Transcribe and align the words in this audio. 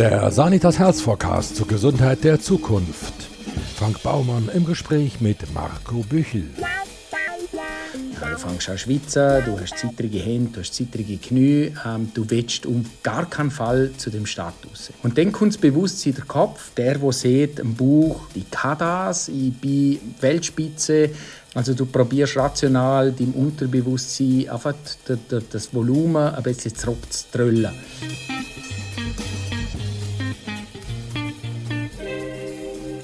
Der 0.00 0.30
Sanitas 0.30 0.78
Health 0.78 0.96
Forecast 0.96 1.56
zur 1.56 1.66
Gesundheit 1.66 2.24
der 2.24 2.40
Zukunft. 2.40 3.12
Frank 3.76 4.02
Baumann 4.02 4.48
im 4.54 4.64
Gespräch 4.64 5.20
mit 5.20 5.52
Marco 5.52 5.96
Büchel. 6.08 6.48
Du 7.92 8.38
fängst 8.38 8.70
an 8.70 8.78
schwitzen, 8.78 9.44
du 9.44 9.60
hast 9.60 9.76
zittrige 9.76 10.18
Hände, 10.20 10.52
du 10.52 10.60
hast 10.60 10.72
zittrige 10.72 11.18
Knie, 11.18 11.74
ähm, 11.84 12.10
du 12.14 12.24
willst 12.30 12.64
um 12.64 12.86
gar 13.02 13.28
keinen 13.28 13.50
Fall 13.50 13.90
zu 13.98 14.08
dem 14.08 14.24
Status. 14.24 14.90
Und 15.02 15.18
dann 15.18 15.32
kommt 15.32 15.52
das 15.52 15.60
Bewusstsein 15.60 16.14
der 16.14 16.24
Kopf, 16.24 16.72
der, 16.78 16.96
der 16.96 17.12
sieht 17.12 17.58
im 17.58 17.74
Buch, 17.74 18.22
ich 18.32 18.50
kann 18.50 18.78
das, 18.78 19.28
ich 19.28 19.52
bin 19.52 19.98
Weltspitze. 20.18 21.10
Also 21.52 21.74
du 21.74 21.84
probierst 21.84 22.38
rational 22.38 23.12
deinem 23.12 23.34
Unterbewusstsein 23.34 24.48
einfach 24.48 24.72
das 25.50 25.74
Volumen 25.74 26.34
ein 26.34 26.42
bisschen 26.42 26.74
zurückzutrollen. 26.74 27.74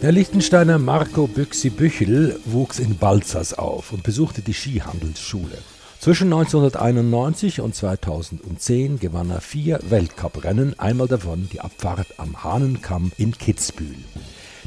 Der 0.06 0.12
Liechtensteiner 0.12 0.78
Marco 0.78 1.26
Büchsi-Büchel 1.26 2.38
wuchs 2.44 2.78
in 2.78 2.96
Balzers 2.96 3.54
auf 3.54 3.92
und 3.92 4.04
besuchte 4.04 4.40
die 4.40 4.54
Skihandelsschule. 4.54 5.58
Zwischen 5.98 6.32
1991 6.32 7.60
und 7.60 7.74
2010 7.74 9.00
gewann 9.00 9.30
er 9.30 9.40
vier 9.40 9.80
Weltcuprennen, 9.88 10.78
einmal 10.78 11.08
davon 11.08 11.48
die 11.50 11.60
Abfahrt 11.60 12.06
am 12.18 12.44
Hahnenkamm 12.44 13.10
in 13.18 13.36
Kitzbühel. 13.36 13.96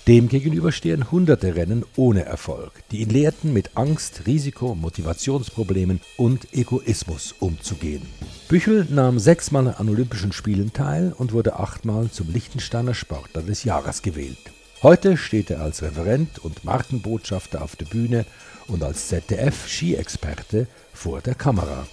Demgegenüber 0.10 0.74
stehen 0.74 1.10
hunderte 1.10 1.56
Rennen 1.56 1.86
ohne 1.96 2.26
Erfolg, 2.26 2.74
die 2.92 3.00
ihn 3.00 3.10
lehrten, 3.10 3.54
mit 3.54 3.78
Angst, 3.78 4.24
Risiko, 4.28 4.76
Motivationsproblemen 4.76 6.02
und 6.18 6.54
Egoismus 6.54 7.34
umzugehen. 7.40 8.02
Büchel 8.50 8.88
nahm 8.90 9.20
sechsmal 9.20 9.74
an 9.78 9.88
Olympischen 9.88 10.34
Spielen 10.34 10.74
teil 10.74 11.14
und 11.18 11.32
wurde 11.32 11.58
achtmal 11.58 12.12
zum 12.12 12.30
Liechtensteiner 12.30 12.94
Sportler 12.94 13.44
des 13.44 13.64
Jahres 13.64 14.02
gewählt. 14.02 14.52
Heute 14.82 15.18
steht 15.18 15.50
er 15.50 15.60
als 15.60 15.82
Referent 15.82 16.40
und 16.40 16.64
Markenbotschafter 16.64 17.62
auf 17.62 17.76
der 17.76 17.86
Bühne 17.86 18.26
und 18.70 18.82
als 18.82 19.10
ZDF-Skiexperte 19.10 20.68
vor 20.94 21.20
der 21.20 21.36
Kamera. 21.36 21.86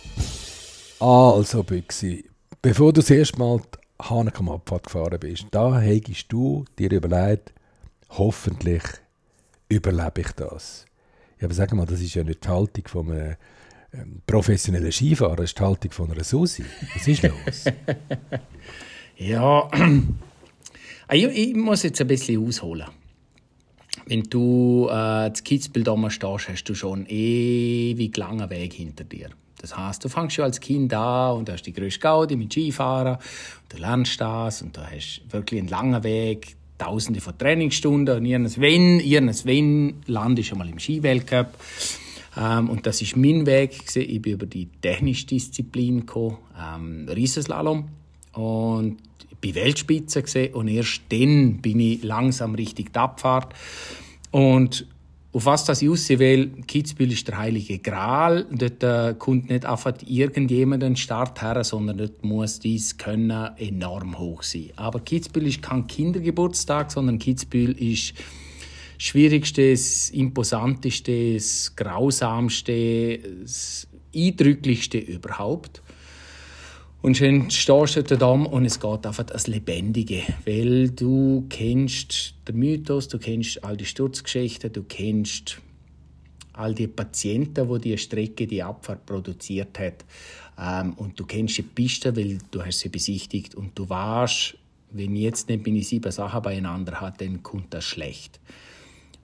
Also, 1.00 1.64
Büchsi, 1.64 2.30
bevor 2.62 2.92
du 2.92 3.00
das 3.00 3.10
erste 3.10 3.40
Mal 3.40 3.58
die 3.58 4.08
Hanekamabfahrt 4.08 4.84
gefahren 4.84 5.18
bist, 5.18 5.46
da 5.50 5.80
hättest 5.80 6.26
du 6.32 6.64
dir 6.78 6.92
überlegt, 6.92 7.52
hoffentlich 8.10 8.84
überlebe 9.68 10.20
ich 10.20 10.30
das. 10.36 10.86
Ja, 11.40 11.46
aber 11.46 11.54
sag 11.54 11.72
mal, 11.72 11.86
das 11.86 12.00
ist 12.00 12.14
ja 12.14 12.22
nicht 12.22 12.44
die 12.44 12.48
Haltung 12.48 12.86
von 12.86 13.10
einem 13.10 13.36
ähm, 13.94 14.22
professionellen 14.24 14.92
Skifahrer, 14.92 15.34
das 15.34 15.46
ist 15.46 15.58
die 15.58 15.64
Haltung 15.64 15.90
von 15.90 16.12
einer 16.12 16.22
Susi. 16.22 16.64
Was 16.94 17.08
ist 17.08 17.22
los? 17.24 17.64
ja, 19.16 19.68
ich, 21.12 21.24
ich, 21.24 21.54
muss 21.54 21.82
jetzt 21.82 22.00
ein 22.00 22.06
bisschen 22.06 22.44
ausholen. 22.46 22.86
Wenn 24.06 24.22
du 24.24 24.86
äh, 24.88 25.30
das 25.30 25.42
Kitzbild 25.42 25.88
stehst, 26.08 26.48
hast 26.48 26.64
du 26.64 26.74
schon 26.74 27.00
einen 27.00 27.06
ewig 27.08 28.16
langen 28.16 28.48
Weg 28.50 28.74
hinter 28.74 29.04
dir. 29.04 29.30
Das 29.60 29.76
heißt, 29.76 30.04
du 30.04 30.08
fängst 30.08 30.36
schon 30.36 30.44
als 30.44 30.60
Kind 30.60 30.92
an 30.94 31.38
und 31.38 31.50
hast 31.50 31.62
die 31.62 31.72
größte 31.72 32.00
Gaudi 32.00 32.36
mit 32.36 32.52
Skifahren. 32.52 33.18
Du 33.68 33.78
lernst 33.78 34.20
das 34.20 34.62
und 34.62 34.76
du 34.76 34.80
hast 34.80 35.22
wirklich 35.30 35.60
einen 35.60 35.68
langen 35.68 36.04
Weg, 36.04 36.56
tausende 36.78 37.20
von 37.20 37.36
Trainingsstunden. 37.36 38.18
Und 38.18 38.26
irgendwann, 38.26 39.00
irgendwann 39.00 39.94
landest 40.06 40.46
du 40.46 40.50
schon 40.50 40.58
mal 40.58 40.68
im 40.68 40.78
Skiweltcup. 40.78 41.54
Ähm, 42.36 42.68
und 42.68 42.86
das 42.86 43.00
ist 43.00 43.16
mein 43.16 43.46
Weg. 43.46 43.96
Ich 43.96 44.22
bin 44.22 44.34
über 44.34 44.46
die 44.46 44.68
technische 44.82 45.26
Disziplin 45.26 46.00
gekommen, 46.00 46.36
ähm, 46.60 47.08
Riesenslalom. 47.08 47.88
Und 48.34 48.98
bei 49.54 49.54
Weltspitze 49.54 50.22
gesehen 50.22 50.54
und 50.54 50.68
erst 50.68 51.02
dann 51.10 51.58
bin 51.58 51.80
ich 51.80 52.02
langsam 52.02 52.54
richtig 52.54 52.92
die 52.92 52.98
Abfahrt. 52.98 53.54
Und 54.30 54.86
auf 55.32 55.44
was 55.44 55.66
das 55.66 55.82
ich 55.82 56.18
will, 56.18 56.62
Kitzbühel 56.66 57.12
ist 57.12 57.28
der 57.28 57.36
heilige 57.36 57.78
Gral. 57.78 58.46
Dort 58.50 58.82
äh, 58.82 59.14
kommt 59.18 59.50
nicht 59.50 59.66
einfach 59.66 59.92
irgendjemand 60.06 60.82
den 60.82 60.96
Start 60.96 61.42
her, 61.42 61.62
sondern 61.62 61.98
dort 61.98 62.24
muss 62.24 62.58
dies 62.58 62.96
Können 62.96 63.50
enorm 63.58 64.18
hoch 64.18 64.42
sein. 64.42 64.70
Aber 64.76 65.00
Kitzbühel 65.00 65.48
ist 65.48 65.60
kein 65.60 65.86
Kindergeburtstag, 65.86 66.90
sondern 66.90 67.18
Kitzbühel 67.18 67.72
ist 67.72 68.14
das 68.16 69.04
Schwierigste, 69.04 69.72
das 69.72 70.08
Imposanteste, 70.08 71.34
das 71.34 71.76
Grausamste, 71.76 73.18
das 73.42 73.86
Eindrücklichste 74.14 74.96
überhaupt. 74.96 75.82
Und 77.06 77.20
dann 77.20 77.52
stehst 77.52 78.10
du 78.10 78.16
da 78.16 78.30
und 78.30 78.64
es 78.64 78.80
geht 78.80 79.06
einfach 79.06 79.22
das 79.22 79.46
Lebendige, 79.46 80.22
weil 80.44 80.90
du 80.90 81.46
kennst 81.48 82.34
den 82.48 82.56
Mythos, 82.56 83.06
du 83.06 83.20
kennst 83.20 83.62
all 83.62 83.76
die 83.76 83.84
Sturzgeschichten, 83.84 84.72
du 84.72 84.82
kennst 84.82 85.62
all 86.52 86.74
die 86.74 86.88
Patienten, 86.88 87.68
wo 87.68 87.78
die 87.78 87.96
Strecke, 87.96 88.48
die 88.48 88.60
Abfahrt 88.60 89.06
produziert 89.06 89.78
hat. 89.78 90.04
Ähm, 90.58 90.94
und 90.94 91.20
du 91.20 91.24
kennst 91.24 91.56
die 91.58 91.62
Piste, 91.62 92.16
weil 92.16 92.38
du 92.50 92.64
hast 92.64 92.80
sie 92.80 92.88
besichtigt 92.88 93.54
und 93.54 93.78
du 93.78 93.88
weißt, 93.88 94.56
wenn 94.90 95.14
jetzt 95.14 95.48
nicht 95.48 95.64
ich 95.64 95.86
sieben 95.86 96.10
Sachen 96.10 96.42
beieinander 96.42 97.00
hat, 97.00 97.20
dann 97.20 97.40
kommt 97.40 97.72
das 97.72 97.84
schlecht. 97.84 98.40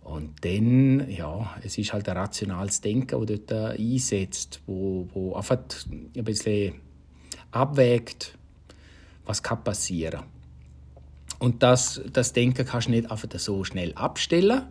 Und 0.05 0.45
dann, 0.45 1.11
ja, 1.11 1.57
es 1.65 1.79
ist 1.79 1.93
halt 1.93 2.09
ein 2.09 2.17
rationales 2.17 2.81
Denken, 2.81 3.27
das 3.27 3.41
dort 3.45 3.77
einsetzt, 3.77 4.61
wo, 4.67 5.09
wo 5.13 5.35
einfach 5.35 5.59
ein 5.91 6.25
bisschen 6.25 6.75
abwägt, 7.53 8.37
was 9.25 9.43
kann 9.43 9.63
passieren. 9.63 10.25
Und 11.39 11.63
das, 11.63 12.01
das 12.13 12.33
Denken 12.33 12.67
kannst 12.67 12.89
du 12.89 12.93
nicht 12.93 13.11
einfach 13.11 13.29
so 13.39 13.65
schnell 13.65 13.93
abstellen, 13.95 14.63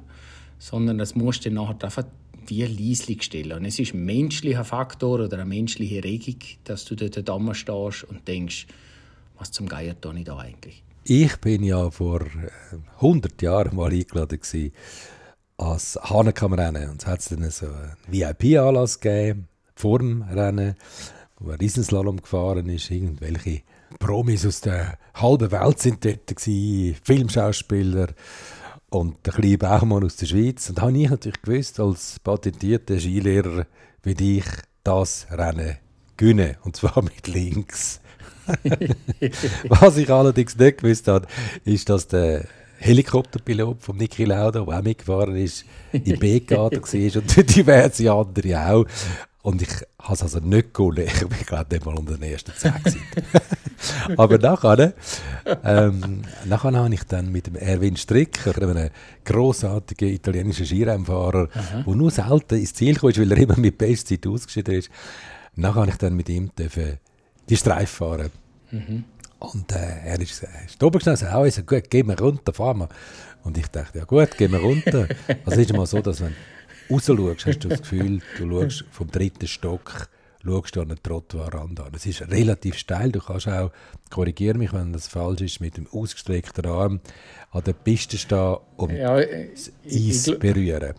sondern 0.59 0.97
das 0.97 1.16
musst 1.16 1.46
du 1.46 1.52
nachher 1.52 1.84
einfach 1.84 2.06
wie 2.47 2.64
leislich 2.64 3.24
stellen. 3.24 3.53
Und 3.53 3.66
es 3.66 3.80
ist 3.80 3.94
ein 3.94 4.06
menschlicher 4.06 4.64
Faktor 4.64 5.19
oder 5.19 5.38
eine 5.38 5.46
menschliche 5.46 6.03
Regung, 6.03 6.38
dass 6.64 6.86
du 6.86 6.96
dort 6.96 7.28
da 7.28 7.53
stehst 7.53 8.03
und 8.03 8.28
denkst, 8.28 8.68
was 9.38 9.52
zum 9.52 9.68
Geier 9.68 10.00
tue 10.00 10.19
ich 10.19 10.25
da 10.25 10.38
eigentlich? 10.38 10.84
Ich 11.03 11.38
bin 11.38 11.63
ja 11.63 11.90
vor 11.90 12.25
100 12.98 13.42
äh, 13.42 13.46
Jahren 13.46 13.75
mal 13.75 13.92
eingeladen 13.92 14.40
gewesen, 14.40 14.72
als 15.58 16.00
Hahnenkammrennen. 16.02 16.92
Und 16.92 17.02
es 17.02 17.08
hat 17.08 17.31
dann 17.31 17.50
so 17.50 17.68
einen 17.68 17.96
VIP-Anlass 18.08 19.00
gegeben, 19.00 19.48
vor 19.75 20.00
dem 20.00 20.22
Rennen 20.22 20.75
wo 21.41 21.52
Riesenslalom 21.52 22.22
gefahren 22.22 22.69
ist, 22.69 22.91
irgendwelche 22.91 23.62
Promis 24.00 24.46
aus 24.46 24.62
der 24.62 24.97
halben 25.13 25.52
Welt 25.52 25.79
sind 25.79 26.06
dort 26.06 26.28
gewesen, 26.28 26.96
Filmschauspieler 27.03 28.07
und 28.90 29.25
der 29.25 29.34
kleine 29.34 29.57
Baumann 29.57 30.03
aus 30.03 30.18
der 30.18 30.28
Schweiz. 30.28 30.69
Und 30.69 30.78
da 30.78 30.84
habe 30.84 30.97
ich 30.97 31.09
natürlich 31.09 31.41
gewusst, 31.41 31.80
als 31.80 32.19
patentierter 32.19 33.00
Skilehrer, 33.00 33.66
wie 34.03 34.38
ich 34.38 34.46
das 34.84 35.28
Rennen 35.31 35.78
gewinne. 36.18 36.57
Und 36.63 36.75
zwar 36.75 37.01
mit 37.03 37.28
links. 37.28 38.00
Was 39.69 39.97
ich 39.97 40.09
allerdings 40.09 40.57
nicht 40.57 40.80
gewusst 40.80 41.07
habe, 41.07 41.28
ist, 41.63 41.90
dass 41.90 42.07
der 42.07 42.46
Helikopterpilot 42.80 43.81
von 43.81 43.97
Niki 43.97 44.25
Lauda, 44.25 44.62
der 44.62 44.78
auch 44.78 44.81
mitgefahren 44.81 45.35
ist, 45.35 45.66
im 45.91 46.18
B-Kader 46.18 46.81
war 46.81 47.22
und 47.22 47.56
diverse 47.56 48.12
andere 48.12 48.72
auch. 48.72 48.85
Und 49.44 49.62
ich 49.62 49.69
habe 50.00 50.13
es 50.13 50.22
also 50.22 50.40
nicht 50.40 50.74
geholt. 50.74 51.00
Ich 51.06 51.28
bin 51.28 51.46
gerade 51.46 51.74
nicht 51.74 51.85
mal 51.85 51.97
unter 51.97 52.18
den 52.18 52.31
ersten 52.31 52.52
zehn 52.56 52.74
Aber 54.18 54.38
nachher, 54.38 54.94
ähm, 55.63 56.22
nachher 56.46 56.74
habe 56.74 56.94
ich 56.94 57.03
dann 57.03 57.31
mit 57.31 57.47
dem 57.47 57.56
Erwin 57.56 57.97
Stricker, 57.97 58.56
einem 58.62 58.90
grossartigen 59.25 60.09
italienischen 60.09 60.66
Skirennfahrer, 60.66 61.47
der 61.85 61.96
nur 61.96 62.12
selten 62.12 62.59
ins 62.59 62.74
Ziel 62.74 62.96
kam, 62.96 63.09
weil 63.09 63.31
er 63.31 63.38
immer 63.38 63.57
mit 63.57 63.78
Bestzeit 63.78 64.25
ausgeschieden 64.28 64.75
ist, 64.75 64.90
nachher 65.56 65.81
habe 65.81 65.91
ich 65.91 65.97
dann 65.97 66.16
mit 66.16 66.30
ihm 66.30 66.51
dürfen 66.56 67.00
die 67.50 67.57
Streife 67.57 67.88
fahren. 67.88 68.31
Mhm. 68.69 69.04
Und 69.39 69.71
äh, 69.71 70.06
er 70.06 70.19
ist, 70.19 70.44
ist 70.68 70.83
oben 70.83 71.00
gestanden 71.00 71.27
und 71.27 71.51
sagte, 71.51 71.63
gut, 71.63 71.89
gehen 71.89 72.07
wir 72.07 72.19
runter, 72.19 72.54
fahren 72.54 72.80
wir. 72.80 72.89
Und 73.44 73.57
ich 73.57 73.68
dachte, 73.68 73.98
ja 73.98 74.06
gut, 74.06 74.38
gehen 74.38 74.51
wir 74.51 74.60
runter. 74.60 75.07
Also 75.45 75.51
es 75.51 75.57
ist 75.57 75.71
immer 75.71 75.88
so, 75.88 76.00
dass 76.00 76.21
wenn 76.21 76.36
rausschaust, 76.91 77.45
hast 77.45 77.59
du 77.59 77.69
das 77.69 77.81
Gefühl, 77.81 78.21
du 78.38 78.49
schaust 78.49 78.85
vom 78.91 79.09
dritten 79.09 79.47
Stock 79.47 80.09
schaust 80.43 80.75
du 80.75 80.81
an 80.81 80.89
einen 80.89 81.03
Trottoirrand 81.03 81.79
an. 81.79 81.91
Es 81.95 82.05
ist 82.05 82.21
relativ 82.29 82.77
steil. 82.77 83.11
Du 83.11 83.19
kannst 83.19 83.47
auch, 83.47 83.71
korrigiere 84.09 84.57
mich, 84.57 84.73
wenn 84.73 84.93
das 84.93 85.07
falsch 85.07 85.41
ist, 85.41 85.61
mit 85.61 85.77
dem 85.77 85.88
ausgestreckten 85.91 86.65
Arm 86.65 86.99
an 87.51 87.63
der 87.63 87.73
Piste 87.73 88.17
stehen 88.17 88.57
und 88.77 88.91
ja, 88.91 89.19
das 89.19 89.71
Eis 89.85 90.39
berühren. 90.39 90.93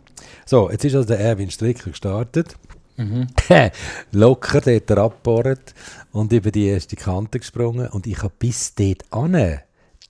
So, 0.47 0.71
jetzt 0.71 0.85
ist 0.85 0.95
also 0.95 1.09
der 1.09 1.21
Erwin 1.21 1.51
Stricker 1.51 1.91
gestartet. 1.91 2.55
Mhm. 2.97 3.27
Locker 4.13 4.61
dort 4.61 4.91
abgebohrt 4.91 5.75
und 6.13 6.33
über 6.33 6.51
die 6.51 6.67
erste 6.67 6.97
Kante 6.97 7.39
gesprungen. 7.39 7.89
Und 7.89 8.07
ich 8.07 8.23
habe 8.23 8.35
bis 8.39 8.75
dort 8.75 9.05
an 9.11 9.61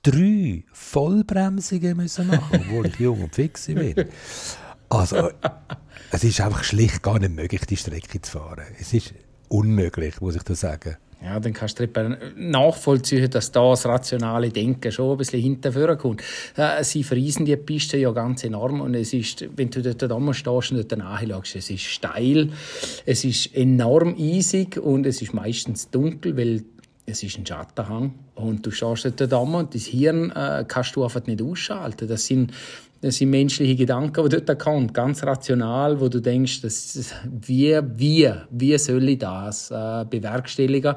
drei 0.02 0.64
Vollbremsungen 0.72 1.96
müssen 1.96 2.26
machen, 2.26 2.64
obwohl 2.66 2.86
ich 2.86 2.98
jung 2.98 3.22
und 3.22 3.34
fix 3.34 3.66
bin. 3.66 3.94
Also, 4.92 5.30
es 6.10 6.22
ist 6.22 6.40
einfach 6.40 6.64
schlicht 6.64 7.02
gar 7.02 7.18
nicht 7.18 7.32
möglich, 7.32 7.62
die 7.64 7.78
Strecke 7.78 8.20
zu 8.20 8.32
fahren. 8.32 8.66
Es 8.78 8.92
ist 8.92 9.14
unmöglich, 9.48 10.20
muss 10.20 10.36
ich 10.36 10.42
da 10.42 10.54
sagen. 10.54 10.96
Ja, 11.24 11.38
dann 11.38 11.52
kannst 11.52 11.78
du 11.78 11.86
nachvollziehen, 12.36 13.30
dass 13.30 13.52
da 13.52 13.70
das 13.70 13.86
rationale 13.86 14.50
Denken 14.50 14.90
schon 14.90 15.12
ein 15.12 15.18
bisschen 15.18 15.40
hinterführen 15.40 15.96
kommt. 15.96 16.20
Äh, 16.56 16.82
sie 16.82 17.04
verreisen 17.04 17.46
die 17.46 17.56
Piste 17.56 17.96
ja 17.96 18.10
ganz 18.10 18.42
enorm 18.42 18.80
und 18.80 18.94
es 18.94 19.12
ist, 19.12 19.46
wenn 19.56 19.70
du 19.70 19.82
dort 19.82 20.02
oben 20.10 20.34
stehst 20.34 20.72
und 20.72 20.78
dort 20.78 20.98
nachschaust, 20.98 21.56
es 21.56 21.70
ist 21.70 21.84
steil, 21.84 22.50
es 23.06 23.24
ist 23.24 23.54
enorm 23.54 24.16
eisig 24.18 24.78
und 24.78 25.06
es 25.06 25.22
ist 25.22 25.32
meistens 25.32 25.90
dunkel, 25.90 26.36
weil 26.36 26.64
es 27.06 27.22
ist 27.22 27.38
ein 27.38 27.46
Schattenhang 27.46 28.14
und 28.34 28.66
du 28.66 28.72
stehst 28.72 29.04
dort 29.04 29.32
oben 29.32 29.54
und 29.54 29.74
das 29.74 29.84
Hirn 29.84 30.32
äh, 30.32 30.64
kannst 30.66 30.96
du 30.96 31.04
einfach 31.04 31.24
nicht 31.26 31.40
ausschalten. 31.40 32.08
Das 32.08 32.26
sind 32.26 32.52
das 33.02 33.16
sind 33.16 33.30
menschliche 33.30 33.74
Gedanken, 33.74 34.28
die 34.28 34.40
dort 34.40 34.58
kommen, 34.60 34.92
ganz 34.92 35.24
rational, 35.24 36.00
wo 36.00 36.08
du 36.08 36.20
denkst, 36.20 36.62
das, 36.62 37.12
wie, 37.24 37.78
wie, 37.96 38.32
wie 38.50 38.78
soll 38.78 39.08
ich 39.08 39.18
das 39.18 39.72
äh, 39.72 40.04
bewerkstelligen? 40.08 40.94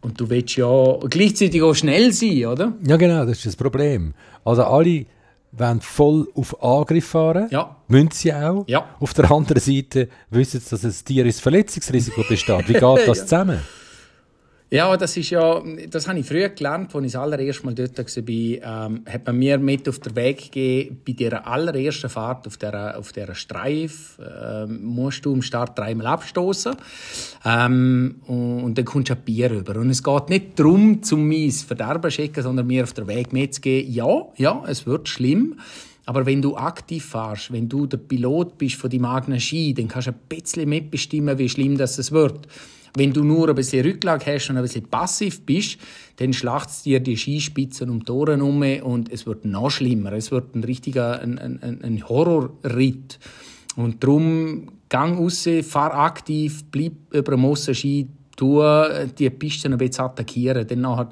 Und 0.00 0.20
du 0.20 0.28
willst 0.28 0.56
ja 0.56 0.98
gleichzeitig 1.08 1.62
auch 1.62 1.74
schnell 1.74 2.12
sein, 2.12 2.46
oder? 2.46 2.72
Ja, 2.86 2.96
genau, 2.96 3.24
das 3.24 3.38
ist 3.38 3.46
das 3.46 3.56
Problem. 3.56 4.14
Also 4.44 4.64
alle 4.64 5.06
wollen 5.52 5.80
voll 5.80 6.26
auf 6.34 6.60
Angriff 6.62 7.06
fahren, 7.06 7.46
ja. 7.50 7.76
müssen 7.86 8.10
sie 8.10 8.34
auch. 8.34 8.64
Ja. 8.66 8.88
Auf 8.98 9.14
der 9.14 9.30
anderen 9.30 9.60
Seite 9.60 10.08
wissen 10.30 10.60
sie, 10.60 10.70
dass 10.70 10.84
ein 10.84 11.04
Tier 11.04 11.24
ins 11.24 11.38
Verletzungsrisiko 11.38 12.24
besteht. 12.28 12.68
Wie 12.68 12.72
geht 12.72 13.08
das 13.08 13.20
zusammen? 13.20 13.60
Ja, 14.70 14.96
das 14.96 15.16
ist 15.16 15.30
ja, 15.30 15.62
das 15.90 16.08
habe 16.08 16.18
ich 16.18 16.26
früher 16.26 16.48
gelernt, 16.48 16.92
als 16.94 17.04
ich 17.04 17.12
das 17.12 17.20
allererste 17.20 17.66
Mal 17.66 17.74
dort 17.74 17.96
war. 17.98 18.86
Ähm, 18.86 19.02
hat 19.06 19.26
man 19.26 19.38
mir 19.38 19.58
mit 19.58 19.88
auf 19.88 19.98
den 20.00 20.16
Weg 20.16 20.50
gegeben, 20.50 21.00
bei 21.06 21.12
der 21.12 21.46
allerersten 21.46 22.08
Fahrt 22.08 22.46
auf 22.46 22.56
dieser, 22.56 22.98
auf 22.98 23.12
dieser 23.12 23.34
Streif 23.34 24.18
äh, 24.18 24.66
musst 24.66 25.24
du 25.26 25.34
am 25.34 25.42
Start 25.42 25.78
dreimal 25.78 26.06
abstoßen 26.06 26.74
ähm, 27.44 28.16
und, 28.26 28.64
und, 28.64 28.78
dann 28.78 28.84
kommst 28.84 29.10
du 29.10 29.14
ein 29.14 29.20
Bier 29.20 29.50
rüber. 29.50 29.78
Und 29.78 29.90
es 29.90 30.02
geht 30.02 30.28
nicht 30.30 30.58
darum, 30.58 31.02
zum 31.02 31.28
mein 31.28 31.50
Verderben 31.52 32.10
zu 32.10 32.16
schicken, 32.16 32.42
sondern 32.42 32.66
mir 32.66 32.84
auf 32.84 32.94
den 32.94 33.06
Weg 33.06 33.32
mitzugeben, 33.32 33.92
ja, 33.92 34.26
ja, 34.36 34.64
es 34.66 34.86
wird 34.86 35.08
schlimm. 35.08 35.56
Aber 36.06 36.26
wenn 36.26 36.42
du 36.42 36.56
aktiv 36.56 37.04
fahrst, 37.04 37.52
wenn 37.52 37.68
du 37.68 37.86
der 37.86 37.98
Pilot 37.98 38.58
bist 38.58 38.76
von 38.76 38.90
deinem 38.90 39.06
eigenen 39.06 39.40
Ski, 39.40 39.72
dann 39.72 39.88
kannst 39.88 40.08
du 40.08 40.12
ein 40.12 40.18
bisschen 40.28 40.68
mitbestimmen, 40.68 41.38
wie 41.38 41.48
schlimm 41.48 41.78
das 41.78 41.98
es 41.98 42.12
wird. 42.12 42.48
Wenn 42.96 43.12
du 43.12 43.24
nur 43.24 43.48
ein 43.48 43.54
bisschen 43.56 43.84
Rücklage 43.84 44.34
hast 44.34 44.50
und 44.50 44.56
ein 44.56 44.62
bisschen 44.62 44.86
passiv 44.86 45.44
bist, 45.44 45.78
dann 46.16 46.32
schlachtst 46.32 46.86
dir 46.86 47.00
die 47.00 47.16
Skispitzen 47.16 47.90
um 47.90 48.04
die 48.04 48.12
Ohren 48.12 48.40
um 48.40 48.62
und 48.82 49.12
es 49.12 49.26
wird 49.26 49.44
noch 49.44 49.70
schlimmer. 49.70 50.12
Es 50.12 50.30
wird 50.30 50.54
ein 50.54 50.62
richtiger 50.62 51.20
ein, 51.20 51.38
ein, 51.38 51.80
ein 51.82 52.08
Horrorritt. 52.08 53.18
Und 53.74 54.04
darum, 54.04 54.70
gang 54.88 55.18
raus, 55.18 55.48
fahr 55.62 55.94
aktiv, 55.94 56.64
bleib 56.70 56.92
über 57.10 57.32
dem 57.32 57.44
Ossenski, 57.44 58.06
du 58.36 58.62
die 59.18 59.30
Pisten 59.30 59.72
ein 59.72 59.78
bisschen 59.78 60.04
attackieren, 60.04 60.66
dann 60.66 60.80
nachher 60.80 61.08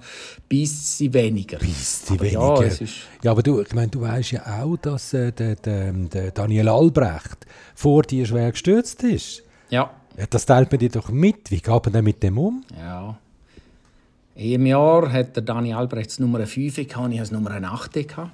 beißt 0.49 0.99
sie 0.99 1.13
weniger. 1.13 1.59
Beißt 1.59 2.07
sie 2.07 2.21
weniger. 2.21 2.65
Ja, 2.65 2.87
ja, 3.23 3.31
aber 3.31 3.43
du, 3.43 3.61
ich 3.61 3.75
meine, 3.75 3.89
du 3.89 4.01
weißt 4.01 4.33
ja 4.33 4.63
auch, 4.63 4.77
dass 4.77 5.15
äh, 5.15 5.33
der, 5.33 5.57
der, 5.57 5.93
der 5.93 6.31
Daniel 6.31 6.69
Albrecht 6.69 7.47
vor 7.75 8.03
dir 8.03 8.27
schwer 8.27 8.51
gestürzt 8.51 9.03
ist. 9.03 9.43
Ja. 9.71 9.91
Ja, 10.19 10.27
das 10.29 10.47
teilt 10.47 10.71
man 10.71 10.79
dir 10.79 10.91
doch 10.91 11.09
mit. 11.11 11.51
Wie 11.51 11.61
geht 11.61 11.67
man 11.69 11.93
denn 11.93 12.05
mit 12.05 12.23
dem 12.23 12.39
um? 12.39 12.65
Ja. 12.77 13.17
Im 14.35 14.67
Jahr 14.67 15.13
hat 15.13 15.37
der 15.37 15.43
Dani 15.43 15.75
Albrechts 15.75 16.19
Nummer 16.19 16.47
5 16.47 16.77
gehabt, 16.89 17.13
ich 17.13 17.21
hatte 17.21 17.35
Nummer 17.35 17.51
8 17.51 17.93
gehabt. 17.93 18.31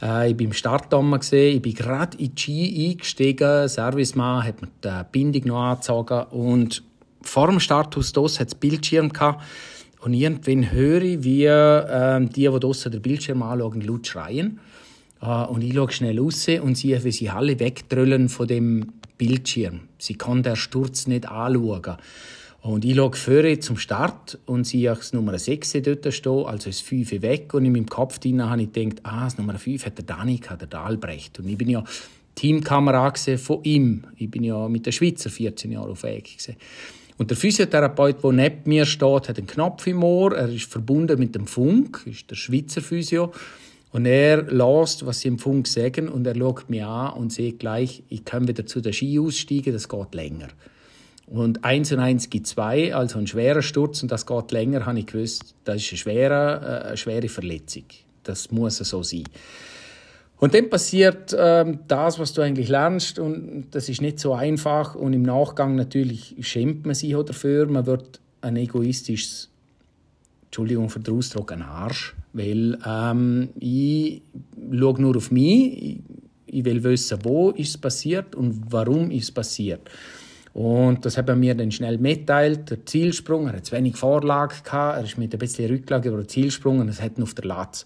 Äh, 0.00 0.30
ich 0.30 0.38
war 0.38 0.40
im 0.40 0.52
Startdamm, 0.52 1.18
ich 1.20 1.62
bin 1.62 1.74
gerade 1.74 2.16
in 2.16 2.34
die 2.34 2.40
Ski 2.40 2.90
eingestiegen, 2.90 3.68
Servicemann 3.68 4.44
hat 4.44 4.62
mir 4.62 4.68
die 4.82 5.04
Bindung 5.12 5.48
noch 5.48 5.62
angezogen 5.62 6.22
und 6.30 6.82
vor 7.20 7.48
dem 7.48 7.60
Starthaus 7.60 8.12
DOS 8.12 8.40
hat 8.40 8.48
es 8.48 8.54
Bildschirm 8.54 9.10
gehabt. 9.10 9.42
Und 10.00 10.12
irgendwann 10.12 10.70
höre 10.70 11.02
ich, 11.02 11.24
wie 11.24 11.44
äh, 11.46 12.20
die, 12.20 12.28
die 12.28 12.60
draussen 12.60 12.92
den 12.92 13.00
Bildschirm 13.00 13.42
anschauen, 13.42 13.80
laut 13.80 14.06
schreien. 14.06 14.60
Äh, 15.24 15.44
und 15.46 15.62
ich 15.62 15.74
schaue 15.74 15.90
schnell 15.90 16.18
raus 16.18 16.46
und 16.62 16.76
sehe, 16.76 17.02
wie 17.04 17.12
sie 17.12 17.30
alle 17.30 17.58
wegdrüllen 17.58 18.28
von 18.28 18.46
dem 18.46 18.92
Bildschirm. 19.16 19.80
Sie 19.98 20.14
kann 20.14 20.42
den 20.42 20.56
Sturz 20.56 21.06
nicht 21.06 21.28
anschauen. 21.28 21.96
Und 22.62 22.84
ich 22.84 22.96
schaue 22.96 23.12
vorher 23.12 23.60
zum 23.60 23.76
Start 23.76 24.38
und 24.46 24.66
sehe 24.66 24.88
das 24.88 25.12
Nummer 25.12 25.38
6 25.38 25.72
dort 25.82 26.14
stehen, 26.14 26.46
also 26.46 26.70
das 26.70 26.80
5 26.80 27.22
weg. 27.22 27.52
Und 27.52 27.66
in 27.66 27.72
meinem 27.72 27.86
Kopf 27.86 28.18
drin 28.18 28.42
habe 28.42 28.62
ich 28.62 28.72
gedacht, 28.72 29.00
ah, 29.02 29.24
das 29.24 29.36
Nummer 29.36 29.58
5 29.58 29.84
hat 29.84 29.98
der 29.98 30.06
Danica, 30.06 30.56
der 30.56 30.68
Dahlbrecht. 30.68 31.38
Und 31.38 31.48
ich 31.48 31.58
bin 31.58 31.68
ja 31.68 31.84
Teamkamerad 32.34 33.18
von 33.18 33.62
ihm. 33.64 34.04
Ich 34.16 34.30
bin 34.30 34.44
ja 34.44 34.66
mit 34.68 34.86
der 34.86 34.92
Schweizer 34.92 35.28
14 35.28 35.72
Jahre 35.72 35.90
auf 35.90 36.02
Weg. 36.04 36.36
Und 37.18 37.30
der 37.30 37.36
Physiotherapeut, 37.36 38.24
der 38.24 38.32
neben 38.32 38.60
mir 38.64 38.86
steht, 38.86 39.28
hat 39.28 39.38
einen 39.38 39.46
Knopf 39.46 39.86
im 39.86 40.02
Ohr. 40.02 40.34
Er 40.34 40.48
ist 40.48 40.64
verbunden 40.64 41.18
mit 41.18 41.34
dem 41.34 41.46
Funk, 41.46 42.02
ist 42.06 42.30
der 42.30 42.36
Schweizer 42.36 42.80
Physio. 42.80 43.30
Und 43.94 44.06
er 44.06 44.42
lässt, 44.42 45.06
was 45.06 45.20
sie 45.20 45.28
im 45.28 45.38
Funk 45.38 45.68
sagen, 45.68 46.08
und 46.08 46.26
er 46.26 46.34
schaut 46.34 46.68
mich 46.68 46.82
an 46.82 47.12
und 47.12 47.32
sieht 47.32 47.60
gleich, 47.60 48.02
ich 48.08 48.24
kann 48.24 48.48
wieder 48.48 48.66
zu 48.66 48.80
der 48.80 48.92
Ski 48.92 49.20
aussteigen, 49.20 49.72
das 49.72 49.88
geht 49.88 50.16
länger. 50.16 50.48
Und 51.28 51.64
eins 51.64 51.92
und 51.92 52.00
eins 52.00 52.28
gibt 52.28 52.48
zwei, 52.48 52.92
also 52.92 53.20
ein 53.20 53.28
schwerer 53.28 53.62
Sturz 53.62 54.02
und 54.02 54.10
das 54.10 54.26
geht 54.26 54.50
länger, 54.50 54.84
habe 54.84 54.98
ich 54.98 55.06
gewusst, 55.06 55.54
das 55.62 55.76
ist 55.76 55.92
eine 55.92 55.98
schwere, 55.98 56.60
äh, 56.82 56.88
eine 56.88 56.96
schwere 56.96 57.28
Verletzung. 57.28 57.84
Das 58.24 58.50
muss 58.50 58.78
so 58.78 59.04
sein. 59.04 59.22
Und 60.38 60.54
dann 60.54 60.70
passiert 60.70 61.32
ähm, 61.38 61.78
das, 61.86 62.18
was 62.18 62.32
du 62.32 62.42
eigentlich 62.42 62.68
lernst, 62.68 63.20
und 63.20 63.68
das 63.70 63.88
ist 63.88 64.02
nicht 64.02 64.18
so 64.18 64.34
einfach. 64.34 64.96
Und 64.96 65.12
im 65.12 65.22
Nachgang 65.22 65.76
natürlich 65.76 66.34
schämt 66.40 66.84
man 66.84 66.96
sich 66.96 67.14
dafür. 67.14 67.68
Man 67.68 67.86
wird 67.86 68.18
ein 68.40 68.56
egoistisches, 68.56 69.50
Entschuldigung 70.54 70.88
für 70.88 71.00
den 71.00 71.16
Ausdruck, 71.16 71.50
ein 71.50 71.62
Arsch. 71.62 72.14
Weil 72.32 72.78
ähm, 72.86 73.48
ich 73.58 74.22
schaue 74.72 75.02
nur 75.02 75.16
auf 75.16 75.32
mich, 75.32 75.98
ich, 76.46 76.64
will 76.64 76.84
wissen, 76.84 77.18
wo 77.24 77.50
ist 77.50 77.70
es 77.70 77.78
passiert 77.78 78.36
und 78.36 78.62
warum 78.70 79.10
ist 79.10 79.24
es 79.24 79.30
passiert. 79.32 79.90
Und 80.52 81.04
das 81.04 81.18
hat 81.18 81.28
er 81.28 81.34
mir 81.34 81.56
dann 81.56 81.72
schnell 81.72 81.98
mitteilt, 81.98 82.70
der 82.70 82.86
Zielsprung, 82.86 83.48
er 83.48 83.54
hat 83.54 83.66
zu 83.66 83.72
wenig 83.72 83.96
Vorlage 83.96 84.54
gehabt, 84.62 84.98
er 84.98 85.02
ist 85.02 85.18
mit 85.18 85.32
ein 85.32 85.40
bisschen 85.40 85.68
Rücklage 85.68 86.10
über 86.10 86.18
den 86.18 86.28
Zielsprung 86.28 86.78
und 86.78 86.88
es 86.88 87.02
hat 87.02 87.18
ihn 87.18 87.24
auf 87.24 87.34
der 87.34 87.46
Latz. 87.46 87.84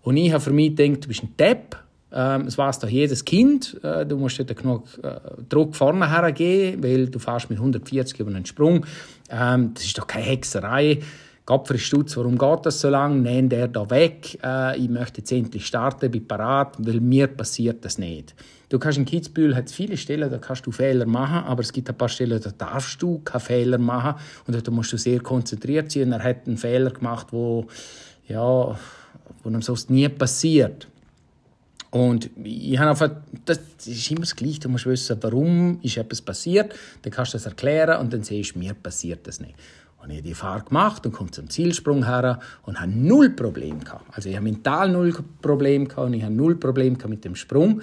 Und 0.00 0.16
ich 0.16 0.32
habe 0.32 0.40
für 0.42 0.52
mich 0.52 0.74
gedacht, 0.74 1.04
du 1.04 1.08
bist 1.08 1.22
ein 1.22 1.34
Depp, 1.38 1.76
ähm, 2.10 2.46
es 2.46 2.56
weiß 2.56 2.78
doch 2.78 2.88
jedes 2.88 3.26
Kind, 3.26 3.78
äh, 3.82 4.06
du 4.06 4.16
musst 4.16 4.38
dort 4.38 4.56
genug 4.56 4.84
äh, 5.02 5.20
Druck 5.50 5.76
vorne 5.76 6.10
hergeben, 6.10 6.82
weil 6.82 7.08
du 7.10 7.18
fährst 7.18 7.50
mit 7.50 7.58
140 7.58 8.18
über 8.18 8.30
einen 8.30 8.46
Sprung. 8.46 8.86
Ähm, 9.30 9.72
das 9.74 9.84
ist 9.84 9.98
doch 9.98 10.06
keine 10.06 10.24
Hexerei. 10.24 11.00
Gottfried 11.46 11.80
Stutz, 11.80 12.16
warum 12.16 12.36
geht 12.36 12.66
das 12.66 12.80
so 12.80 12.88
lange? 12.88 13.20
Nehmen 13.20 13.48
der 13.48 13.68
da 13.68 13.88
weg. 13.88 14.36
Äh, 14.42 14.78
ich 14.78 14.88
möchte 14.88 15.20
jetzt 15.20 15.30
endlich 15.30 15.64
starten, 15.64 16.10
bin 16.10 16.26
parat, 16.26 16.74
weil 16.78 17.00
mir 17.00 17.28
passiert 17.28 17.84
das 17.84 17.98
nicht. 17.98 18.34
Du 18.68 18.80
kannst 18.80 18.98
in 18.98 19.04
Kitzbühel 19.04 19.54
hat 19.54 19.70
viele 19.70 19.96
Stellen, 19.96 20.28
da 20.28 20.38
kannst 20.38 20.66
du 20.66 20.72
Fehler 20.72 21.06
machen, 21.06 21.46
aber 21.46 21.60
es 21.60 21.72
gibt 21.72 21.88
ein 21.88 21.96
paar 21.96 22.08
Stellen, 22.08 22.40
da 22.42 22.50
darfst 22.50 23.00
du 23.00 23.20
keine 23.20 23.38
Fehler 23.38 23.78
machen 23.78 24.20
und 24.48 24.66
da 24.66 24.70
musst 24.72 24.92
du 24.92 24.98
sehr 24.98 25.20
konzentriert 25.20 25.92
sein. 25.92 26.08
Und 26.08 26.14
er 26.14 26.24
hat 26.24 26.48
einen 26.48 26.56
Fehler 26.56 26.90
gemacht, 26.90 27.28
wo 27.30 27.68
ja, 28.26 28.76
wo 29.44 29.48
ihm 29.48 29.62
sonst 29.62 29.88
nie 29.88 30.08
passiert. 30.08 30.88
Und 31.92 32.28
ich 32.42 32.76
habe 32.76 32.90
einfach, 32.90 33.10
das 33.44 33.60
ist 33.84 34.10
immer 34.10 34.22
das 34.22 34.34
Gleiche. 34.34 34.58
Du 34.58 34.68
musst 34.68 34.86
wissen, 34.86 35.16
warum 35.20 35.78
ist 35.82 35.96
etwas 35.96 36.20
passiert, 36.20 36.74
dann 37.02 37.12
kannst 37.12 37.34
du 37.34 37.36
das 37.36 37.46
erklären 37.46 38.00
und 38.00 38.12
dann 38.12 38.24
siehst 38.24 38.56
du, 38.56 38.58
mir 38.58 38.74
passiert 38.74 39.28
das 39.28 39.38
nicht. 39.38 39.54
Und 40.06 40.12
ich 40.12 40.18
habe 40.18 40.28
die 40.28 40.34
Fahrt 40.34 40.66
gemacht 40.66 41.04
und 41.04 41.10
komme 41.10 41.32
zum 41.32 41.50
Zielsprung 41.50 42.04
her 42.04 42.38
und 42.62 42.80
habe 42.80 42.92
null 42.92 43.30
Problem 43.30 43.82
gehabt. 43.82 44.04
Also 44.12 44.28
ich 44.28 44.36
habe 44.36 44.44
mental 44.44 44.88
null 44.88 45.12
Problem 45.42 45.88
gehabt 45.88 46.06
und 46.06 46.14
ich 46.14 46.22
habe 46.22 46.32
null 46.32 46.54
Problem 46.54 46.96
gehabt 46.96 47.10
mit 47.10 47.24
dem 47.24 47.34
Sprung. 47.34 47.82